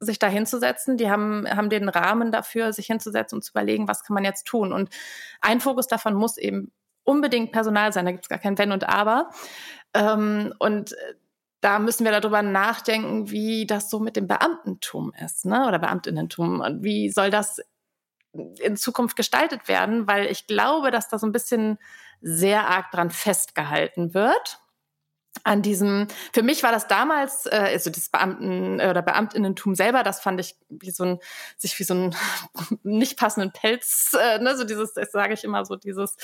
[0.00, 0.96] sich da hinzusetzen.
[0.96, 4.46] Die haben, haben den Rahmen dafür, sich hinzusetzen und zu überlegen, was kann man jetzt
[4.46, 4.72] tun.
[4.72, 4.90] Und
[5.40, 6.72] ein Fokus davon muss eben
[7.04, 8.04] unbedingt Personal sein.
[8.04, 9.30] Da gibt es gar kein Wenn und Aber.
[9.94, 10.94] Ähm, und
[11.60, 15.66] da müssen wir darüber nachdenken, wie das so mit dem Beamtentum ist, ne?
[15.66, 16.60] Oder Beamtinnentum.
[16.60, 17.60] Und wie soll das
[18.60, 20.06] in Zukunft gestaltet werden?
[20.06, 21.78] Weil ich glaube, dass da so ein bisschen
[22.20, 24.60] sehr arg dran festgehalten wird
[25.44, 30.02] an diesem, für mich war das damals, äh, also das Beamten äh, oder Beamtinnentum selber,
[30.02, 31.18] das fand ich wie so ein,
[31.56, 32.16] sich wie so ein
[32.82, 36.16] nicht passenden Pelz, äh, ne, so dieses, das sage ich immer so, dieses,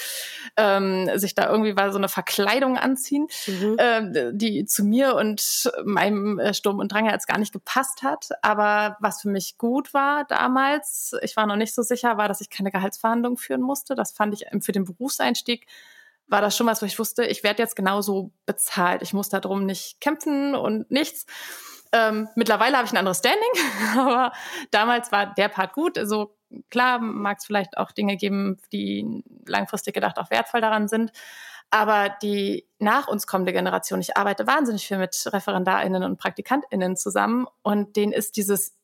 [0.57, 3.77] ähm, sich da irgendwie war so eine Verkleidung anziehen, mhm.
[3.79, 8.29] äh, die zu mir und meinem äh, Sturm und Drang jetzt gar nicht gepasst hat.
[8.43, 12.41] Aber was für mich gut war damals, ich war noch nicht so sicher, war, dass
[12.41, 13.95] ich keine Gehaltsverhandlungen führen musste.
[13.95, 15.67] Das fand ich für den Berufseinstieg
[16.27, 19.03] war das schon was, wo ich wusste, ich werde jetzt genauso bezahlt.
[19.03, 21.27] Ich muss darum nicht kämpfen und nichts.
[21.93, 23.51] Ähm, mittlerweile habe ich ein anderes Standing,
[23.99, 24.33] aber
[24.71, 25.97] damals war der Part gut.
[25.97, 26.37] Also
[26.71, 31.13] klar mag es vielleicht auch Dinge geben, die langfristig gedacht auch wertvoll daran sind.
[31.71, 37.47] Aber die nach uns kommende Generation, ich arbeite wahnsinnig viel mit ReferendarInnen und PraktikantInnen zusammen
[37.63, 38.77] und denen ist dieses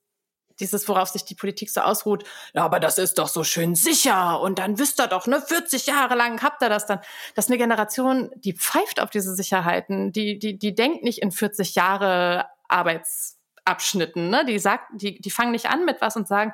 [0.61, 4.41] dieses, worauf sich die Politik so ausruht, ja, aber das ist doch so schön sicher
[4.41, 7.01] und dann wisst ihr doch, ne, 40 Jahre lang habt ihr das dann.
[7.35, 11.33] Das ist eine Generation, die pfeift auf diese Sicherheiten, die, die, die denkt nicht in
[11.33, 14.45] 40 Jahre Arbeitsabschnitten, ne?
[14.45, 16.53] Die sagt, die, die fangen nicht an mit was und sagen,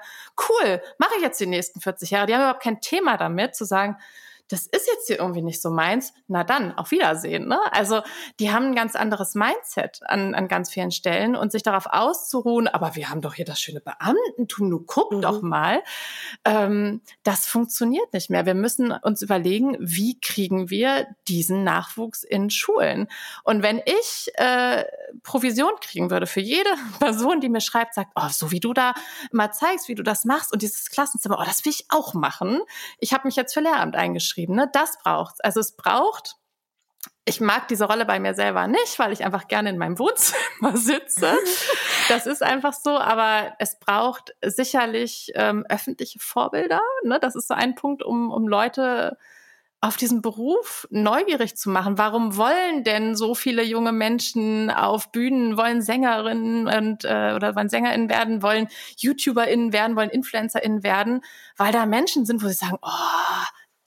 [0.49, 2.27] cool, mache ich jetzt die nächsten 40 Jahre.
[2.27, 3.99] Die haben überhaupt kein Thema damit, zu sagen,
[4.49, 7.49] das ist jetzt hier irgendwie nicht so meins, na dann, auf Wiedersehen.
[7.49, 7.59] Ne?
[7.73, 8.03] Also
[8.39, 12.69] die haben ein ganz anderes Mindset an, an ganz vielen Stellen und sich darauf auszuruhen,
[12.69, 15.21] aber wir haben doch hier das schöne Beamtentum, du guck mhm.
[15.21, 15.83] doch mal.
[16.45, 18.47] Ähm, das funktioniert nicht mehr.
[18.47, 23.09] Wir müssen uns überlegen, wie kriegen wir diesen Nachwuchs in Schulen?
[23.43, 24.85] Und wenn ich äh,
[25.25, 26.71] Provision kriegen würde für jede
[27.01, 28.95] Person, die mir schreibt, sagt, oh, so wie du da
[29.33, 32.61] mal zeigst, wie du das machst und dieses Klassenzimmer, oh, das will ich auch machen.
[33.01, 34.36] Ich habe mich jetzt für Lehramt eingeschrieben.
[34.37, 34.69] Ne?
[34.73, 35.41] Das braucht's.
[35.41, 36.37] Also es braucht
[37.29, 40.37] ich mag diese Rolle bei mir selber nicht, weil ich einfach gerne in meinem Wohnzimmer
[40.77, 41.35] sitze.
[42.09, 46.81] Das ist einfach so, aber es braucht sicherlich ähm, öffentliche Vorbilder.
[47.03, 47.19] Ne?
[47.21, 49.19] Das ist so ein Punkt, um, um Leute
[49.81, 51.99] auf diesen Beruf neugierig zu machen.
[51.99, 57.69] Warum wollen denn so viele junge Menschen auf Bühnen, wollen Sängerinnen und äh, oder wollen
[57.69, 58.69] SängerInnen werden, wollen
[58.99, 61.23] YouTuberInnen werden, wollen InfluencerInnen werden,
[61.57, 62.89] weil da Menschen sind, wo sie sagen, oh,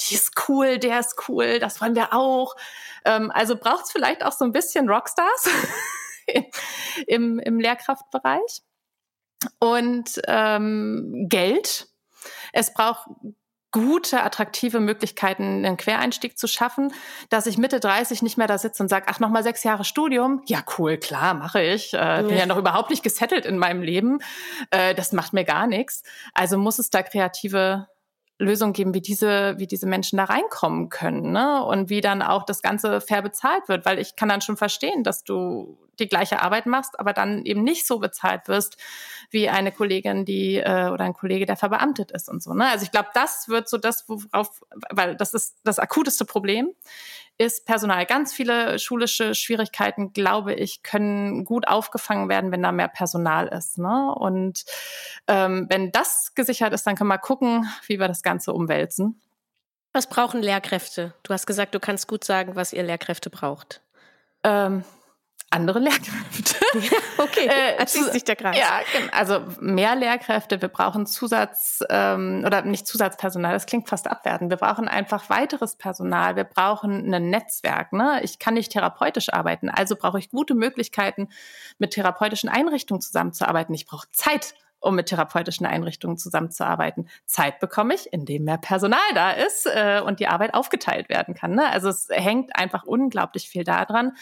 [0.01, 2.55] die ist cool, der ist cool, das wollen wir auch.
[3.05, 5.49] Ähm, also braucht es vielleicht auch so ein bisschen Rockstars
[7.07, 8.61] im, im Lehrkraftbereich
[9.59, 11.87] und ähm, Geld.
[12.51, 13.07] Es braucht
[13.71, 16.91] gute, attraktive Möglichkeiten, einen Quereinstieg zu schaffen,
[17.29, 19.85] dass ich Mitte 30 nicht mehr da sitze und sage, ach, noch mal sechs Jahre
[19.85, 20.41] Studium?
[20.47, 21.93] Ja, cool, klar, mache ich.
[21.93, 24.19] Äh, bin ja noch überhaupt nicht gesettelt in meinem Leben.
[24.71, 26.03] Äh, das macht mir gar nichts.
[26.33, 27.87] Also muss es da kreative
[28.39, 31.63] Lösungen geben, wie diese, wie diese Menschen da reinkommen können, ne?
[31.63, 35.03] Und wie dann auch das Ganze fair bezahlt wird, weil ich kann dann schon verstehen,
[35.03, 38.77] dass du die gleiche Arbeit machst, aber dann eben nicht so bezahlt wirst
[39.29, 42.53] wie eine Kollegin, die äh, oder ein Kollege, der verbeamtet ist und so.
[42.53, 42.67] Ne?
[42.67, 46.69] Also ich glaube, das wird so das, worauf, weil das ist das akuteste Problem
[47.39, 48.05] ist Personal.
[48.05, 53.77] Ganz viele schulische Schwierigkeiten, glaube ich, können gut aufgefangen werden, wenn da mehr Personal ist.
[53.77, 54.13] Ne?
[54.13, 54.65] Und
[55.27, 59.21] ähm, wenn das gesichert ist, dann können wir gucken, wie wir das Ganze umwälzen.
[59.93, 61.13] Was brauchen Lehrkräfte?
[61.23, 63.81] Du hast gesagt, du kannst gut sagen, was ihr Lehrkräfte braucht.
[64.43, 64.83] Ähm,
[65.51, 66.55] andere Lehrkräfte.
[67.17, 68.57] okay, äh, schließt sich der Kreis.
[68.57, 68.81] Ja,
[69.11, 70.61] also mehr Lehrkräfte.
[70.61, 73.53] Wir brauchen Zusatz ähm, oder nicht Zusatzpersonal.
[73.53, 74.51] Das klingt fast abwertend.
[74.51, 76.35] Wir brauchen einfach weiteres Personal.
[76.35, 77.93] Wir brauchen ein Netzwerk.
[77.93, 78.21] Ne?
[78.23, 81.29] Ich kann nicht therapeutisch arbeiten, also brauche ich gute Möglichkeiten,
[81.79, 83.73] mit therapeutischen Einrichtungen zusammenzuarbeiten.
[83.73, 87.09] Ich brauche Zeit um mit therapeutischen Einrichtungen zusammenzuarbeiten.
[87.25, 91.55] Zeit bekomme ich, indem mehr Personal da ist äh, und die Arbeit aufgeteilt werden kann.
[91.55, 91.69] Ne?
[91.69, 94.13] Also es hängt einfach unglaublich viel daran.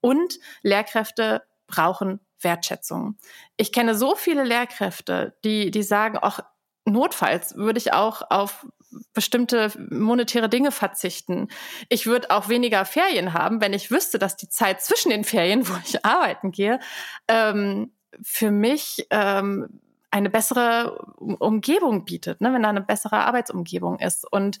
[0.00, 3.16] Und Lehrkräfte brauchen Wertschätzung.
[3.56, 6.40] Ich kenne so viele Lehrkräfte, die, die sagen, auch
[6.84, 8.66] notfalls würde ich auch auf
[9.12, 11.48] bestimmte monetäre Dinge verzichten.
[11.88, 15.68] Ich würde auch weniger Ferien haben, wenn ich wüsste, dass die Zeit zwischen den Ferien,
[15.68, 16.80] wo ich arbeiten gehe,
[17.28, 17.92] ähm,
[18.22, 19.80] für mich ähm,
[20.10, 24.30] eine bessere Umgebung bietet, ne, wenn da eine bessere Arbeitsumgebung ist.
[24.30, 24.58] Und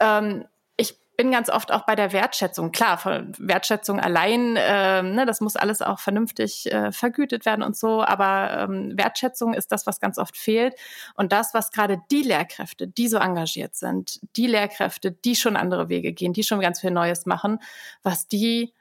[0.00, 2.72] ähm, ich bin ganz oft auch bei der Wertschätzung.
[2.72, 7.76] Klar, von Wertschätzung allein, ähm, ne, das muss alles auch vernünftig äh, vergütet werden und
[7.76, 10.74] so, aber ähm, Wertschätzung ist das, was ganz oft fehlt.
[11.14, 15.88] Und das, was gerade die Lehrkräfte, die so engagiert sind, die Lehrkräfte, die schon andere
[15.88, 17.60] Wege gehen, die schon ganz viel Neues machen,
[18.02, 18.72] was die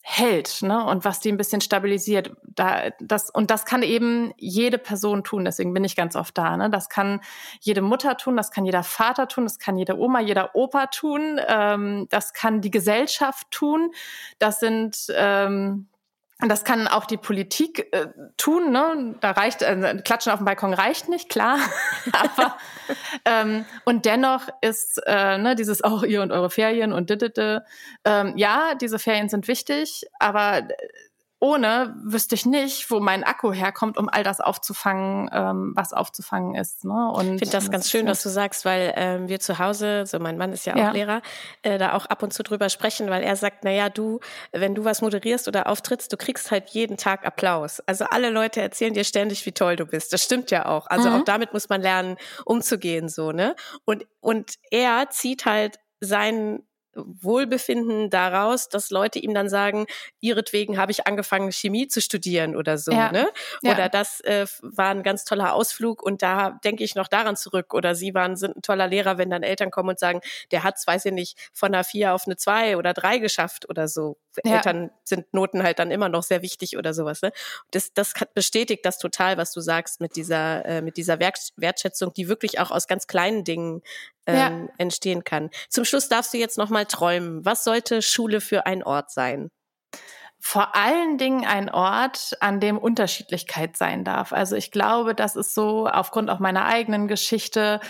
[0.00, 0.84] hält ne?
[0.84, 2.32] und was die ein bisschen stabilisiert.
[2.42, 6.56] Da, das, und das kann eben jede Person tun, deswegen bin ich ganz oft da.
[6.56, 6.70] Ne?
[6.70, 7.20] Das kann
[7.60, 11.40] jede Mutter tun, das kann jeder Vater tun, das kann jede Oma, jeder Opa tun,
[11.46, 13.92] ähm, das kann die Gesellschaft tun.
[14.38, 15.88] Das sind ähm,
[16.40, 18.70] und das kann auch die Politik äh, tun.
[18.70, 19.16] Ne?
[19.20, 21.58] Da reicht äh, Klatschen auf dem Balkon reicht nicht, klar.
[22.12, 22.56] Aber
[23.24, 27.64] ähm, und dennoch ist äh, ne, dieses auch ihr und eure Ferien und dittete.
[28.04, 30.68] Ähm, ja, diese Ferien sind wichtig, aber
[31.40, 36.56] ohne wüsste ich nicht, wo mein Akku herkommt, um all das aufzufangen, ähm, was aufzufangen
[36.56, 36.84] ist.
[36.84, 37.10] Ne?
[37.12, 40.18] Und ich finde das ganz schön, was du sagst, weil ähm, wir zu Hause, so
[40.18, 40.90] mein Mann ist ja auch ja.
[40.90, 41.22] Lehrer,
[41.62, 44.18] äh, da auch ab und zu drüber sprechen, weil er sagt, na ja, du,
[44.50, 47.80] wenn du was moderierst oder auftrittst, du kriegst halt jeden Tag Applaus.
[47.86, 50.12] Also alle Leute erzählen dir ständig, wie toll du bist.
[50.12, 50.88] Das stimmt ja auch.
[50.88, 51.16] Also mhm.
[51.16, 53.54] auch damit muss man lernen, umzugehen so ne.
[53.84, 56.67] Und und er zieht halt seinen
[57.06, 59.86] Wohlbefinden daraus, dass Leute ihm dann sagen,
[60.20, 62.92] ihretwegen habe ich angefangen, Chemie zu studieren oder so.
[62.92, 63.12] Ja.
[63.12, 63.28] Ne?
[63.62, 63.88] Oder ja.
[63.88, 67.74] das äh, war ein ganz toller Ausflug und da denke ich noch daran zurück.
[67.74, 70.20] Oder sie waren, sind ein toller Lehrer, wenn dann Eltern kommen und sagen,
[70.50, 73.88] der hat, weiß ich nicht, von einer vier auf eine zwei oder drei geschafft oder
[73.88, 74.18] so.
[74.44, 74.56] Ja.
[74.56, 77.22] Eltern sind Noten halt dann immer noch sehr wichtig oder sowas.
[77.22, 77.32] Ne?
[77.70, 82.28] Das, das bestätigt das total, was du sagst mit dieser, äh, mit dieser Wertschätzung, die
[82.28, 83.82] wirklich auch aus ganz kleinen Dingen
[84.28, 84.74] ähm, ja.
[84.78, 85.50] entstehen kann.
[85.68, 87.44] Zum Schluss darfst du jetzt noch mal träumen.
[87.44, 89.50] Was sollte Schule für ein Ort sein?
[90.40, 94.32] Vor allen Dingen ein Ort, an dem Unterschiedlichkeit sein darf.
[94.32, 97.80] Also ich glaube, das ist so aufgrund auch meiner eigenen Geschichte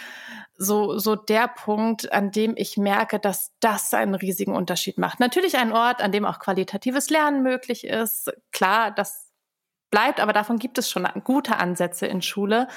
[0.56, 5.20] so, so der Punkt, an dem ich merke, dass das einen riesigen Unterschied macht.
[5.20, 8.32] Natürlich ein Ort, an dem auch qualitatives Lernen möglich ist.
[8.50, 9.27] Klar, das
[9.90, 12.68] bleibt, aber davon gibt es schon gute Ansätze in Schule.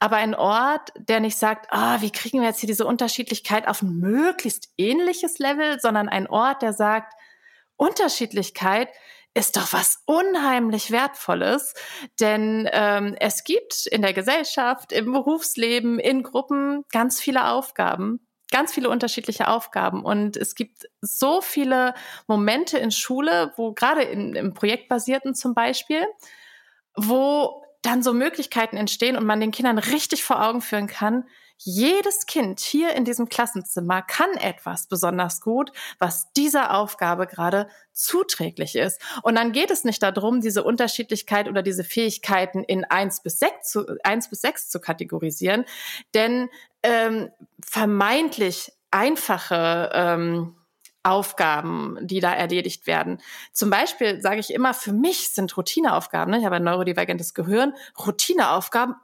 [0.00, 3.82] Aber ein Ort, der nicht sagt, ah, wie kriegen wir jetzt hier diese Unterschiedlichkeit auf
[3.82, 7.14] ein möglichst ähnliches Level, sondern ein Ort, der sagt,
[7.76, 8.88] Unterschiedlichkeit
[9.34, 11.74] ist doch was unheimlich Wertvolles,
[12.18, 18.72] denn ähm, es gibt in der Gesellschaft, im Berufsleben, in Gruppen ganz viele Aufgaben, ganz
[18.72, 21.94] viele unterschiedliche Aufgaben und es gibt so viele
[22.26, 26.04] Momente in Schule, wo gerade im Projektbasierten zum Beispiel,
[26.98, 31.24] wo dann so Möglichkeiten entstehen und man den Kindern richtig vor Augen führen kann,
[31.60, 38.76] jedes Kind hier in diesem Klassenzimmer kann etwas besonders gut, was dieser Aufgabe gerade zuträglich
[38.76, 39.02] ist.
[39.22, 43.70] Und dann geht es nicht darum, diese Unterschiedlichkeit oder diese Fähigkeiten in eins bis sechs
[43.70, 45.64] zu, eins bis sechs zu kategorisieren,
[46.14, 46.48] denn
[46.84, 47.30] ähm,
[47.60, 50.54] vermeintlich einfache ähm,
[51.08, 53.20] Aufgaben, die da erledigt werden.
[53.52, 56.38] Zum Beispiel sage ich immer, für mich sind Routineaufgaben, ne?
[56.38, 58.94] ich habe ein neurodivergentes Gehirn, Routineaufgaben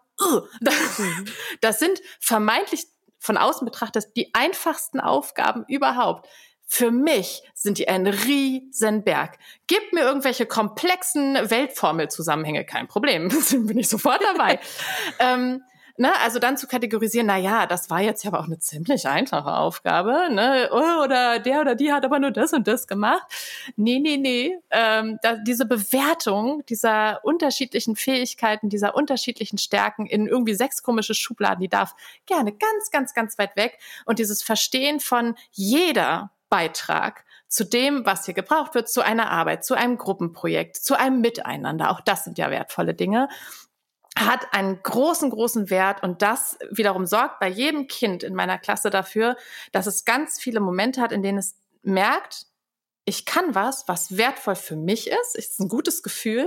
[1.60, 2.86] das sind vermeintlich
[3.18, 6.28] von außen betrachtet die einfachsten Aufgaben überhaupt.
[6.66, 9.38] Für mich sind die ein Riesenberg.
[9.66, 14.60] Gib mir irgendwelche komplexen Weltformelzusammenhänge, kein Problem, bin ich sofort dabei.
[15.18, 15.62] ähm,
[15.96, 19.06] Ne, also dann zu kategorisieren, na ja, das war jetzt ja aber auch eine ziemlich
[19.06, 20.68] einfache Aufgabe, ne?
[20.72, 23.22] Oh, oder der oder die hat aber nur das und das gemacht.
[23.76, 24.58] Nee, nee, nee.
[24.70, 31.60] Ähm, da, diese Bewertung dieser unterschiedlichen Fähigkeiten, dieser unterschiedlichen Stärken in irgendwie sechs komische Schubladen,
[31.60, 31.94] die darf
[32.26, 33.78] gerne ganz, ganz, ganz weit weg.
[34.04, 39.64] Und dieses Verstehen von jeder Beitrag zu dem, was hier gebraucht wird, zu einer Arbeit,
[39.64, 41.92] zu einem Gruppenprojekt, zu einem Miteinander.
[41.92, 43.28] Auch das sind ja wertvolle Dinge
[44.18, 48.90] hat einen großen, großen Wert und das wiederum sorgt bei jedem Kind in meiner Klasse
[48.90, 49.36] dafür,
[49.72, 52.46] dass es ganz viele Momente hat, in denen es merkt,
[53.04, 56.46] ich kann was, was wertvoll für mich ist, ist ein gutes Gefühl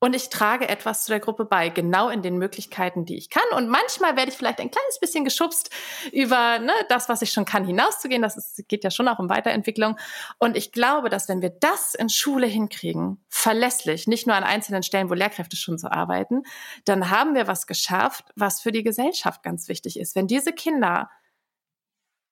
[0.00, 3.44] und ich trage etwas zu der Gruppe bei, genau in den Möglichkeiten, die ich kann.
[3.54, 5.70] Und manchmal werde ich vielleicht ein kleines bisschen geschubst
[6.10, 8.22] über ne, das, was ich schon kann, hinauszugehen.
[8.22, 9.96] Das ist, geht ja schon auch um Weiterentwicklung.
[10.38, 14.82] Und ich glaube, dass wenn wir das in Schule hinkriegen, verlässlich, nicht nur an einzelnen
[14.82, 16.44] Stellen, wo Lehrkräfte schon so arbeiten,
[16.86, 20.16] dann haben wir was geschafft, was für die Gesellschaft ganz wichtig ist.
[20.16, 21.10] Wenn diese Kinder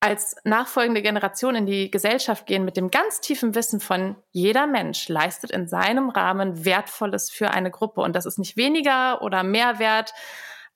[0.01, 5.09] als nachfolgende Generation in die Gesellschaft gehen mit dem ganz tiefen Wissen von jeder Mensch
[5.09, 8.01] leistet in seinem Rahmen Wertvolles für eine Gruppe.
[8.03, 10.15] Und das ist nicht weniger oder mehr wert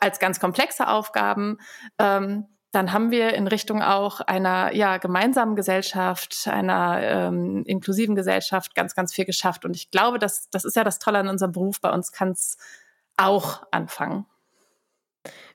[0.00, 1.58] als ganz komplexe Aufgaben.
[1.98, 8.74] Ähm, dann haben wir in Richtung auch einer ja, gemeinsamen Gesellschaft, einer ähm, inklusiven Gesellschaft
[8.74, 9.64] ganz, ganz viel geschafft.
[9.64, 11.80] Und ich glaube, das, das ist ja das Tolle an unserem Beruf.
[11.80, 12.56] Bei uns kann es
[13.16, 14.26] auch anfangen.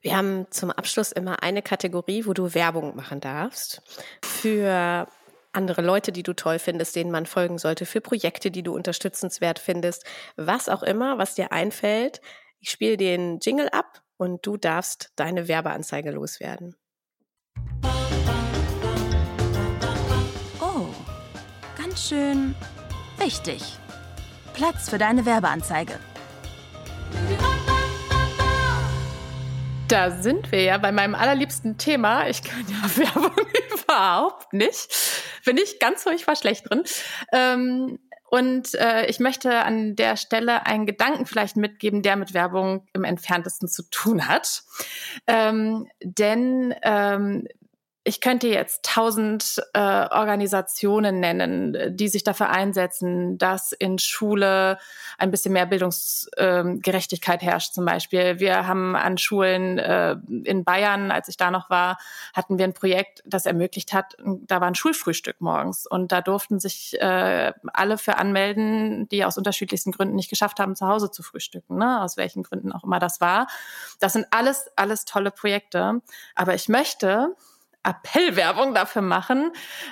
[0.02, 3.82] Wir haben zum Abschluss immer eine Kategorie, wo du Werbung machen darfst
[4.24, 5.08] für
[5.54, 9.60] andere Leute, die du toll findest, denen man folgen sollte, für Projekte, die du unterstützenswert
[9.60, 10.06] findest,
[10.36, 12.22] was auch immer, was dir einfällt.
[12.60, 16.76] Ich spiele den Jingle ab und du darfst deine Werbeanzeige loswerden.
[20.62, 20.88] Oh,
[21.78, 22.56] ganz schön
[23.18, 23.78] wichtig.
[24.54, 26.00] Platz für deine Werbeanzeige.
[29.88, 32.28] Da sind wir ja bei meinem allerliebsten Thema.
[32.28, 33.32] Ich kann ja Werbung
[33.74, 34.90] überhaupt nicht.
[35.46, 36.84] Bin ich ganz furchtbar schlecht drin.
[37.32, 37.98] Ähm,
[38.30, 43.06] und äh, ich möchte an der Stelle einen Gedanken vielleicht mitgeben, der mit Werbung im
[43.06, 44.64] entferntesten zu tun hat.
[45.26, 47.48] Ähm, denn ähm,
[48.08, 54.80] ich könnte jetzt tausend äh, Organisationen nennen, die sich dafür einsetzen, dass in Schule
[55.18, 57.74] ein bisschen mehr Bildungsgerechtigkeit ähm, herrscht.
[57.74, 61.98] Zum Beispiel, wir haben an Schulen äh, in Bayern, als ich da noch war,
[62.34, 66.62] hatten wir ein Projekt, das ermöglicht hat, da war ein Schulfrühstück morgens und da durften
[66.62, 71.24] sich äh, alle für anmelden, die aus unterschiedlichsten Gründen nicht geschafft haben, zu Hause zu
[71.24, 72.02] frühstücken, ne?
[72.02, 73.48] aus welchen Gründen auch immer das war.
[74.00, 76.02] Das sind alles, alles tolle Projekte.
[76.36, 77.36] Aber ich möchte,
[77.88, 79.52] Appellwerbung dafür machen,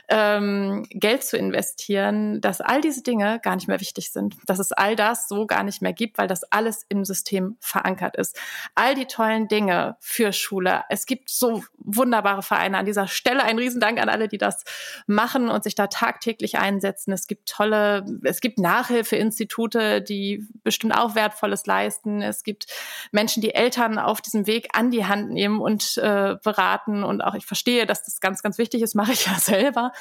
[0.09, 4.73] ähm, Geld zu investieren, dass all diese Dinge gar nicht mehr wichtig sind, dass es
[4.73, 8.37] all das so gar nicht mehr gibt, weil das alles im System verankert ist.
[8.75, 10.83] All die tollen Dinge für Schule.
[10.89, 12.77] Es gibt so wunderbare Vereine.
[12.77, 14.63] An dieser Stelle ein Riesendank an alle, die das
[15.07, 17.13] machen und sich da tagtäglich einsetzen.
[17.13, 22.21] Es gibt tolle, es gibt Nachhilfeinstitute, die bestimmt auch Wertvolles leisten.
[22.21, 22.67] Es gibt
[23.11, 27.03] Menschen, die Eltern auf diesem Weg an die Hand nehmen und äh, beraten.
[27.03, 29.91] Und auch ich verstehe, dass das ganz, ganz wichtig ist, mache ich ja selber.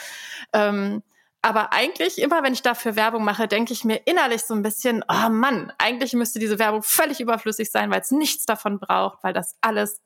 [0.53, 1.03] Ähm,
[1.43, 5.05] aber eigentlich, immer wenn ich dafür Werbung mache, denke ich mir innerlich so ein bisschen,
[5.09, 9.35] oh Mann, eigentlich müsste diese Werbung völlig überflüssig sein, weil es nichts davon braucht, weil
[9.35, 10.01] das alles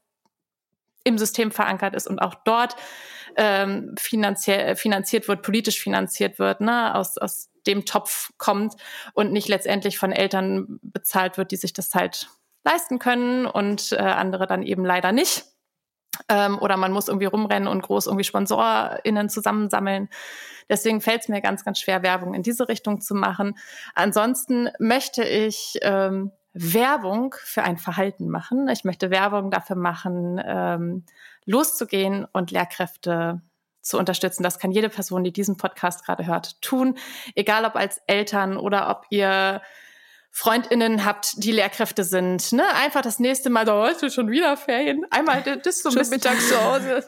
[1.04, 2.74] im System verankert ist und auch dort
[3.36, 8.74] ähm, finanziell, finanziert wird, politisch finanziert wird, ne, aus, aus dem Topf kommt
[9.12, 12.28] und nicht letztendlich von Eltern bezahlt wird, die sich das halt
[12.64, 15.44] leisten können und äh, andere dann eben leider nicht.
[16.28, 20.08] Ähm, oder man muss irgendwie rumrennen und groß irgendwie SponsorInnen zusammensammeln.
[20.68, 23.56] Deswegen fällt es mir ganz, ganz schwer, Werbung in diese Richtung zu machen.
[23.94, 28.68] Ansonsten möchte ich ähm, Werbung für ein Verhalten machen.
[28.68, 31.04] Ich möchte Werbung dafür machen, ähm,
[31.44, 33.40] loszugehen und Lehrkräfte
[33.80, 34.42] zu unterstützen.
[34.42, 36.98] Das kann jede Person, die diesen Podcast gerade hört, tun.
[37.34, 39.62] Egal ob als Eltern oder ob ihr
[40.38, 42.62] FreundInnen habt, die Lehrkräfte sind, ne?
[42.76, 45.04] Einfach das nächste Mal, da hast du schon wieder Ferien.
[45.10, 47.04] Einmal das so mittags zu Hause.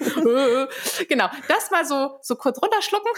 [1.08, 1.28] genau.
[1.46, 3.12] Das mal so, so kurz runterschlucken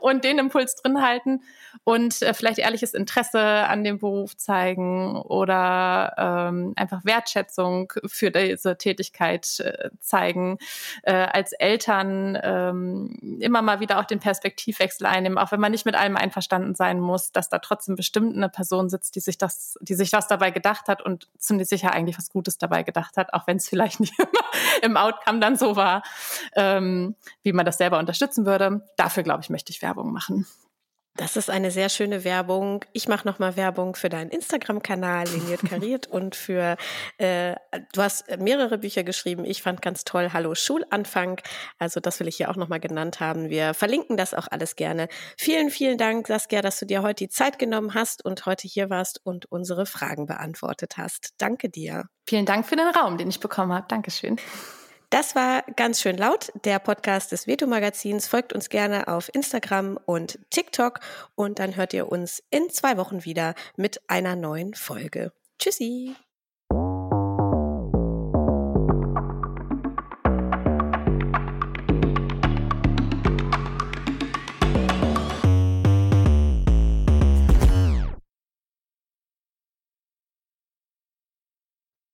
[0.00, 1.42] und den Impuls drin halten
[1.84, 8.76] und äh, vielleicht ehrliches Interesse an dem Beruf zeigen oder ähm, einfach Wertschätzung für diese
[8.78, 10.58] Tätigkeit äh, zeigen.
[11.02, 15.86] Äh, als Eltern ähm, immer mal wieder auch den Perspektivwechsel einnehmen, auch wenn man nicht
[15.86, 19.78] mit allem einverstanden sein muss, dass da trotzdem bestimmt eine Person sitzt, die sich das,
[19.80, 23.32] die sich was dabei gedacht hat und ziemlich sicher eigentlich was Gutes dabei gedacht hat,
[23.32, 24.44] auch wenn es vielleicht nicht immer
[24.82, 26.02] im Outcome dann so war,
[26.54, 28.86] ähm, wie man das selber unterstützen würde.
[28.96, 30.46] Dafür, glaube ich, möchte ich Werbung machen.
[31.16, 32.84] Das ist eine sehr schöne Werbung.
[32.92, 36.76] Ich mache nochmal Werbung für deinen Instagram-Kanal, Liniert Kariert, und für,
[37.18, 37.54] äh,
[37.92, 39.44] du hast mehrere Bücher geschrieben.
[39.44, 41.40] Ich fand ganz toll Hallo Schulanfang.
[41.78, 43.48] Also das will ich hier auch nochmal genannt haben.
[43.48, 45.06] Wir verlinken das auch alles gerne.
[45.38, 48.90] Vielen, vielen Dank, Saskia, dass du dir heute die Zeit genommen hast und heute hier
[48.90, 51.34] warst und unsere Fragen beantwortet hast.
[51.38, 52.06] Danke dir.
[52.26, 53.86] Vielen Dank für den Raum, den ich bekommen habe.
[53.88, 54.40] Dankeschön.
[55.14, 58.26] Das war ganz schön laut, der Podcast des Veto Magazins.
[58.26, 60.98] Folgt uns gerne auf Instagram und TikTok
[61.36, 65.32] und dann hört ihr uns in zwei Wochen wieder mit einer neuen Folge.
[65.60, 66.16] Tschüssi!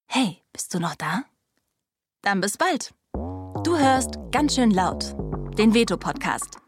[0.07, 1.25] Hey, bist du noch da?
[2.23, 2.93] Dann bis bald.
[3.65, 5.15] Du hörst ganz schön laut.
[5.57, 6.59] Den Veto-Podcast.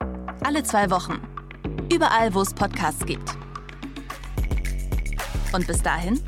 [0.45, 1.21] Alle zwei Wochen.
[1.93, 3.37] Überall, wo es Podcasts gibt.
[5.53, 6.21] Und bis dahin,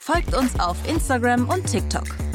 [0.00, 2.25] folgt uns auf Instagram und TikTok.